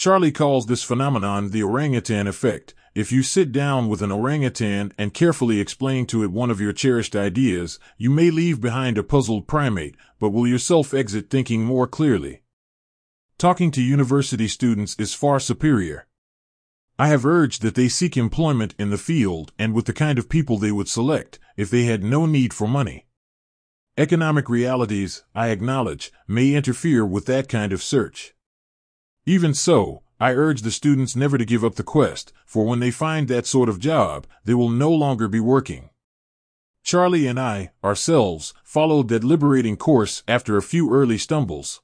Charlie 0.00 0.32
calls 0.32 0.64
this 0.64 0.82
phenomenon 0.82 1.50
the 1.50 1.62
orangutan 1.62 2.26
effect, 2.26 2.72
if 2.94 3.12
you 3.12 3.22
sit 3.22 3.52
down 3.52 3.86
with 3.86 4.00
an 4.00 4.10
orangutan 4.10 4.94
and 4.96 5.12
carefully 5.12 5.60
explain 5.60 6.06
to 6.06 6.24
it 6.24 6.32
one 6.32 6.50
of 6.50 6.58
your 6.58 6.72
cherished 6.72 7.14
ideas, 7.14 7.78
you 7.98 8.08
may 8.08 8.30
leave 8.30 8.62
behind 8.62 8.96
a 8.96 9.02
puzzled 9.02 9.46
primate, 9.46 9.94
but 10.18 10.30
will 10.30 10.46
yourself 10.46 10.94
exit 10.94 11.28
thinking 11.28 11.66
more 11.66 11.86
clearly. 11.86 12.40
Talking 13.36 13.70
to 13.72 13.82
university 13.82 14.48
students 14.48 14.96
is 14.98 15.12
far 15.12 15.38
superior. 15.38 16.06
I 16.98 17.08
have 17.08 17.26
urged 17.26 17.60
that 17.60 17.74
they 17.74 17.88
seek 17.90 18.16
employment 18.16 18.74
in 18.78 18.88
the 18.88 18.96
field 18.96 19.52
and 19.58 19.74
with 19.74 19.84
the 19.84 19.92
kind 19.92 20.18
of 20.18 20.30
people 20.30 20.56
they 20.56 20.72
would 20.72 20.88
select 20.88 21.38
if 21.58 21.68
they 21.68 21.84
had 21.84 22.02
no 22.02 22.24
need 22.24 22.54
for 22.54 22.66
money. 22.66 23.06
Economic 23.98 24.48
realities, 24.48 25.24
I 25.34 25.48
acknowledge, 25.48 26.10
may 26.26 26.54
interfere 26.54 27.04
with 27.04 27.26
that 27.26 27.50
kind 27.50 27.70
of 27.70 27.82
search. 27.82 28.34
Even 29.30 29.54
so, 29.54 30.02
I 30.18 30.34
urge 30.34 30.62
the 30.62 30.72
students 30.72 31.14
never 31.14 31.38
to 31.38 31.44
give 31.44 31.62
up 31.64 31.76
the 31.76 31.84
quest, 31.84 32.32
for 32.44 32.66
when 32.66 32.80
they 32.80 32.90
find 32.90 33.28
that 33.28 33.46
sort 33.46 33.68
of 33.68 33.78
job, 33.78 34.26
they 34.44 34.54
will 34.54 34.68
no 34.68 34.90
longer 34.90 35.28
be 35.28 35.38
working. 35.38 35.90
Charlie 36.82 37.28
and 37.28 37.38
I, 37.38 37.70
ourselves, 37.84 38.52
followed 38.64 39.06
that 39.06 39.22
liberating 39.22 39.76
course 39.76 40.24
after 40.26 40.56
a 40.56 40.62
few 40.62 40.92
early 40.92 41.16
stumbles. 41.16 41.80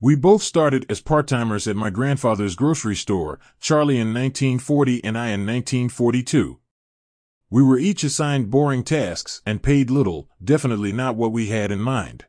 We 0.00 0.16
both 0.16 0.42
started 0.42 0.84
as 0.90 1.00
part-timers 1.00 1.68
at 1.68 1.76
my 1.76 1.90
grandfather's 1.90 2.56
grocery 2.56 2.96
store, 2.96 3.38
Charlie 3.60 4.00
in 4.00 4.08
1940 4.12 5.04
and 5.04 5.16
I 5.16 5.26
in 5.26 5.46
1942. 5.46 6.58
We 7.50 7.62
were 7.62 7.78
each 7.78 8.02
assigned 8.02 8.50
boring 8.50 8.82
tasks 8.82 9.42
and 9.46 9.62
paid 9.62 9.90
little, 9.90 10.28
definitely 10.42 10.90
not 10.90 11.14
what 11.14 11.30
we 11.30 11.50
had 11.50 11.70
in 11.70 11.78
mind. 11.78 12.24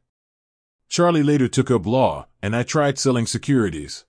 Charlie 0.88 1.24
later 1.24 1.48
took 1.48 1.72
up 1.72 1.88
law, 1.88 2.28
and 2.44 2.56
I 2.56 2.62
tried 2.62 3.00
selling 3.00 3.26
securities. 3.26 4.06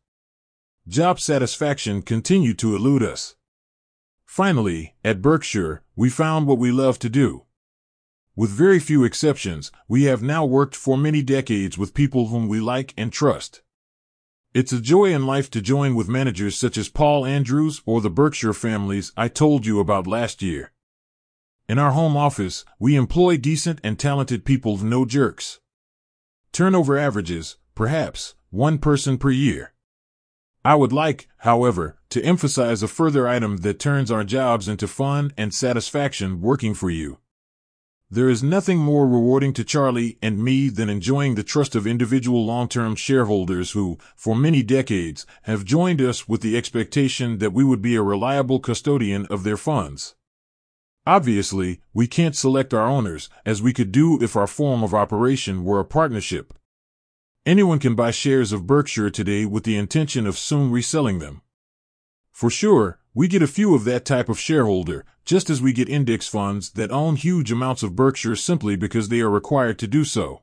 Job 0.88 1.20
satisfaction 1.20 2.02
continued 2.02 2.58
to 2.58 2.74
elude 2.74 3.02
us. 3.02 3.36
Finally, 4.24 4.94
at 5.04 5.20
Berkshire, 5.20 5.82
we 5.94 6.08
found 6.08 6.46
what 6.46 6.58
we 6.58 6.70
love 6.70 6.98
to 7.00 7.10
do. 7.10 7.44
With 8.34 8.50
very 8.50 8.78
few 8.78 9.04
exceptions, 9.04 9.70
we 9.88 10.04
have 10.04 10.22
now 10.22 10.44
worked 10.46 10.74
for 10.74 10.96
many 10.96 11.22
decades 11.22 11.76
with 11.76 11.94
people 11.94 12.28
whom 12.28 12.48
we 12.48 12.60
like 12.60 12.94
and 12.96 13.12
trust. 13.12 13.60
It's 14.54 14.72
a 14.72 14.80
joy 14.80 15.12
in 15.12 15.26
life 15.26 15.50
to 15.50 15.60
join 15.60 15.94
with 15.94 16.08
managers 16.08 16.56
such 16.56 16.78
as 16.78 16.88
Paul 16.88 17.26
Andrews 17.26 17.82
or 17.84 18.00
the 18.00 18.10
Berkshire 18.10 18.54
families 18.54 19.12
I 19.16 19.28
told 19.28 19.66
you 19.66 19.78
about 19.80 20.06
last 20.06 20.42
year. 20.42 20.72
In 21.68 21.78
our 21.78 21.92
home 21.92 22.16
office, 22.16 22.64
we 22.78 22.96
employ 22.96 23.36
decent 23.36 23.80
and 23.84 23.98
talented 23.98 24.44
people, 24.44 24.78
no 24.78 25.04
jerks. 25.04 25.60
Turnover 26.50 26.96
averages, 26.96 27.58
perhaps, 27.74 28.34
one 28.50 28.78
person 28.78 29.18
per 29.18 29.30
year. 29.30 29.74
I 30.64 30.74
would 30.74 30.92
like, 30.92 31.26
however, 31.38 31.96
to 32.10 32.22
emphasize 32.22 32.82
a 32.82 32.88
further 32.88 33.26
item 33.26 33.58
that 33.58 33.78
turns 33.78 34.10
our 34.10 34.24
jobs 34.24 34.68
into 34.68 34.86
fun 34.86 35.32
and 35.36 35.54
satisfaction 35.54 36.42
working 36.42 36.74
for 36.74 36.90
you. 36.90 37.18
There 38.10 38.28
is 38.28 38.42
nothing 38.42 38.78
more 38.78 39.06
rewarding 39.06 39.52
to 39.54 39.64
Charlie 39.64 40.18
and 40.20 40.42
me 40.42 40.68
than 40.68 40.90
enjoying 40.90 41.36
the 41.36 41.44
trust 41.44 41.76
of 41.76 41.86
individual 41.86 42.44
long-term 42.44 42.96
shareholders 42.96 43.70
who, 43.70 43.98
for 44.16 44.34
many 44.34 44.62
decades, 44.62 45.24
have 45.42 45.64
joined 45.64 46.02
us 46.02 46.28
with 46.28 46.42
the 46.42 46.56
expectation 46.58 47.38
that 47.38 47.52
we 47.52 47.64
would 47.64 47.80
be 47.80 47.94
a 47.94 48.02
reliable 48.02 48.58
custodian 48.58 49.26
of 49.26 49.44
their 49.44 49.56
funds. 49.56 50.16
Obviously, 51.06 51.80
we 51.94 52.06
can't 52.06 52.36
select 52.36 52.74
our 52.74 52.86
owners, 52.86 53.30
as 53.46 53.62
we 53.62 53.72
could 53.72 53.92
do 53.92 54.20
if 54.20 54.36
our 54.36 54.48
form 54.48 54.82
of 54.82 54.92
operation 54.92 55.64
were 55.64 55.80
a 55.80 55.84
partnership. 55.84 56.52
Anyone 57.46 57.78
can 57.78 57.94
buy 57.94 58.10
shares 58.10 58.52
of 58.52 58.66
Berkshire 58.66 59.08
today 59.08 59.46
with 59.46 59.64
the 59.64 59.78
intention 59.78 60.26
of 60.26 60.36
soon 60.36 60.70
reselling 60.70 61.20
them. 61.20 61.40
For 62.30 62.50
sure, 62.50 62.98
we 63.14 63.28
get 63.28 63.40
a 63.40 63.46
few 63.46 63.74
of 63.74 63.84
that 63.84 64.04
type 64.04 64.28
of 64.28 64.38
shareholder, 64.38 65.06
just 65.24 65.48
as 65.48 65.62
we 65.62 65.72
get 65.72 65.88
index 65.88 66.28
funds 66.28 66.70
that 66.72 66.90
own 66.90 67.16
huge 67.16 67.50
amounts 67.50 67.82
of 67.82 67.96
Berkshire 67.96 68.36
simply 68.36 68.76
because 68.76 69.08
they 69.08 69.20
are 69.20 69.30
required 69.30 69.78
to 69.78 69.86
do 69.86 70.04
so. 70.04 70.42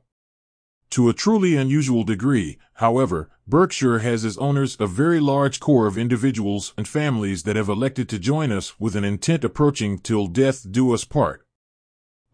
To 0.90 1.08
a 1.08 1.14
truly 1.14 1.54
unusual 1.54 2.02
degree, 2.02 2.58
however, 2.74 3.30
Berkshire 3.46 4.00
has 4.00 4.24
as 4.24 4.36
owners 4.38 4.76
a 4.80 4.88
very 4.88 5.20
large 5.20 5.60
core 5.60 5.86
of 5.86 5.96
individuals 5.96 6.74
and 6.76 6.88
families 6.88 7.44
that 7.44 7.56
have 7.56 7.68
elected 7.68 8.08
to 8.08 8.18
join 8.18 8.50
us 8.50 8.80
with 8.80 8.96
an 8.96 9.04
intent 9.04 9.44
approaching 9.44 10.00
till 10.00 10.26
death 10.26 10.66
do 10.68 10.92
us 10.92 11.04
part. 11.04 11.46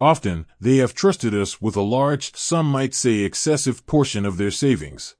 Often, 0.00 0.46
they 0.60 0.78
have 0.78 0.94
trusted 0.94 1.34
us 1.34 1.60
with 1.60 1.76
a 1.76 1.82
large, 1.82 2.34
some 2.34 2.66
might 2.66 2.94
say 2.94 3.20
excessive 3.20 3.86
portion 3.86 4.26
of 4.26 4.36
their 4.36 4.50
savings. 4.50 5.14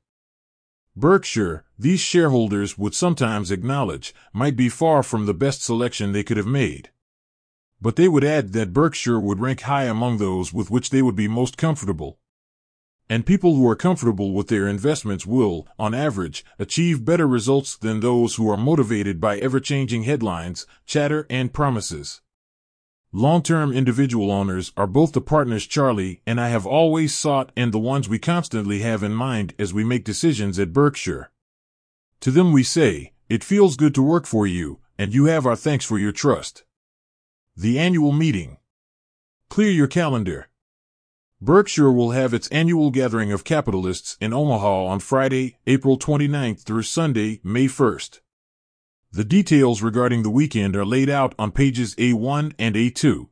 Berkshire, 0.96 1.64
these 1.78 2.00
shareholders 2.00 2.78
would 2.78 2.94
sometimes 2.94 3.50
acknowledge, 3.50 4.14
might 4.32 4.56
be 4.56 4.68
far 4.68 5.02
from 5.02 5.26
the 5.26 5.34
best 5.34 5.62
selection 5.62 6.12
they 6.12 6.22
could 6.22 6.36
have 6.36 6.46
made. 6.46 6.90
But 7.80 7.96
they 7.96 8.08
would 8.08 8.24
add 8.24 8.52
that 8.52 8.72
Berkshire 8.72 9.20
would 9.20 9.40
rank 9.40 9.62
high 9.62 9.84
among 9.84 10.18
those 10.18 10.52
with 10.52 10.70
which 10.70 10.90
they 10.90 11.02
would 11.02 11.16
be 11.16 11.28
most 11.28 11.56
comfortable. 11.56 12.18
And 13.08 13.26
people 13.26 13.54
who 13.54 13.68
are 13.68 13.76
comfortable 13.76 14.32
with 14.32 14.48
their 14.48 14.66
investments 14.66 15.26
will, 15.26 15.68
on 15.78 15.94
average, 15.94 16.44
achieve 16.58 17.04
better 17.04 17.28
results 17.28 17.76
than 17.76 18.00
those 18.00 18.36
who 18.36 18.48
are 18.48 18.56
motivated 18.56 19.20
by 19.20 19.38
ever 19.38 19.60
changing 19.60 20.04
headlines, 20.04 20.66
chatter, 20.86 21.26
and 21.28 21.52
promises. 21.52 22.22
Long 23.16 23.44
term 23.44 23.72
individual 23.72 24.32
owners 24.32 24.72
are 24.76 24.88
both 24.88 25.12
the 25.12 25.20
partners 25.20 25.68
Charlie 25.68 26.20
and 26.26 26.40
I 26.40 26.48
have 26.48 26.66
always 26.66 27.14
sought 27.14 27.52
and 27.56 27.72
the 27.72 27.78
ones 27.78 28.08
we 28.08 28.18
constantly 28.18 28.80
have 28.80 29.04
in 29.04 29.14
mind 29.14 29.54
as 29.56 29.72
we 29.72 29.84
make 29.84 30.02
decisions 30.02 30.58
at 30.58 30.72
Berkshire. 30.72 31.30
To 32.22 32.32
them 32.32 32.50
we 32.50 32.64
say, 32.64 33.12
It 33.28 33.44
feels 33.44 33.76
good 33.76 33.94
to 33.94 34.02
work 34.02 34.26
for 34.26 34.48
you, 34.48 34.80
and 34.98 35.14
you 35.14 35.26
have 35.26 35.46
our 35.46 35.54
thanks 35.54 35.84
for 35.84 35.96
your 35.96 36.10
trust. 36.10 36.64
The 37.56 37.78
annual 37.78 38.10
meeting. 38.10 38.56
Clear 39.48 39.70
your 39.70 39.86
calendar. 39.86 40.48
Berkshire 41.40 41.92
will 41.92 42.10
have 42.10 42.34
its 42.34 42.48
annual 42.48 42.90
gathering 42.90 43.30
of 43.30 43.44
capitalists 43.44 44.16
in 44.20 44.32
Omaha 44.32 44.86
on 44.86 44.98
Friday, 44.98 45.58
April 45.68 45.96
29th 45.96 46.62
through 46.62 46.82
Sunday, 46.82 47.40
May 47.44 47.66
1st. 47.66 48.18
The 49.14 49.22
details 49.22 49.80
regarding 49.80 50.24
the 50.24 50.30
weekend 50.30 50.74
are 50.74 50.84
laid 50.84 51.08
out 51.08 51.36
on 51.38 51.52
pages 51.52 51.94
A1 51.94 52.52
and 52.58 52.74
A2. 52.74 53.28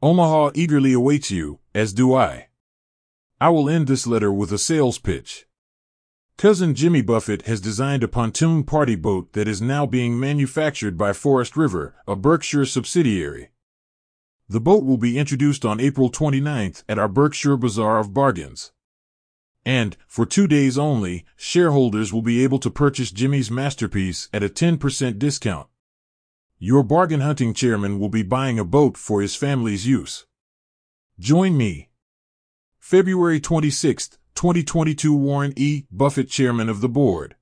Omaha 0.00 0.52
eagerly 0.54 0.94
awaits 0.94 1.30
you, 1.30 1.60
as 1.74 1.92
do 1.92 2.14
I. 2.14 2.48
I 3.38 3.50
will 3.50 3.68
end 3.68 3.88
this 3.88 4.06
letter 4.06 4.32
with 4.32 4.50
a 4.52 4.56
sales 4.56 4.98
pitch. 4.98 5.44
Cousin 6.38 6.74
Jimmy 6.74 7.02
Buffett 7.02 7.42
has 7.42 7.60
designed 7.60 8.04
a 8.04 8.08
pontoon 8.08 8.64
party 8.64 8.96
boat 8.96 9.34
that 9.34 9.46
is 9.46 9.60
now 9.60 9.84
being 9.84 10.18
manufactured 10.18 10.96
by 10.96 11.12
Forest 11.12 11.58
River, 11.58 11.96
a 12.08 12.16
Berkshire 12.16 12.64
subsidiary. 12.64 13.50
The 14.48 14.60
boat 14.60 14.82
will 14.82 14.96
be 14.96 15.18
introduced 15.18 15.66
on 15.66 15.78
April 15.78 16.10
29th 16.10 16.84
at 16.88 16.98
our 16.98 17.08
Berkshire 17.08 17.58
Bazaar 17.58 17.98
of 17.98 18.14
Bargains. 18.14 18.72
And, 19.66 19.96
for 20.06 20.24
two 20.24 20.46
days 20.46 20.78
only, 20.78 21.24
shareholders 21.36 22.12
will 22.12 22.22
be 22.22 22.44
able 22.44 22.60
to 22.60 22.70
purchase 22.70 23.10
Jimmy's 23.10 23.50
masterpiece 23.50 24.28
at 24.32 24.44
a 24.44 24.48
10% 24.48 25.18
discount. 25.18 25.66
Your 26.56 26.84
bargain 26.84 27.20
hunting 27.20 27.52
chairman 27.52 27.98
will 27.98 28.08
be 28.08 28.22
buying 28.22 28.60
a 28.60 28.64
boat 28.64 28.96
for 28.96 29.20
his 29.20 29.34
family's 29.34 29.84
use. 29.84 30.24
Join 31.18 31.56
me. 31.56 31.90
February 32.78 33.40
26, 33.40 34.10
2022 34.36 35.12
Warren 35.12 35.52
E. 35.56 35.86
Buffett, 35.90 36.30
Chairman 36.30 36.68
of 36.68 36.80
the 36.80 36.88
Board. 36.88 37.34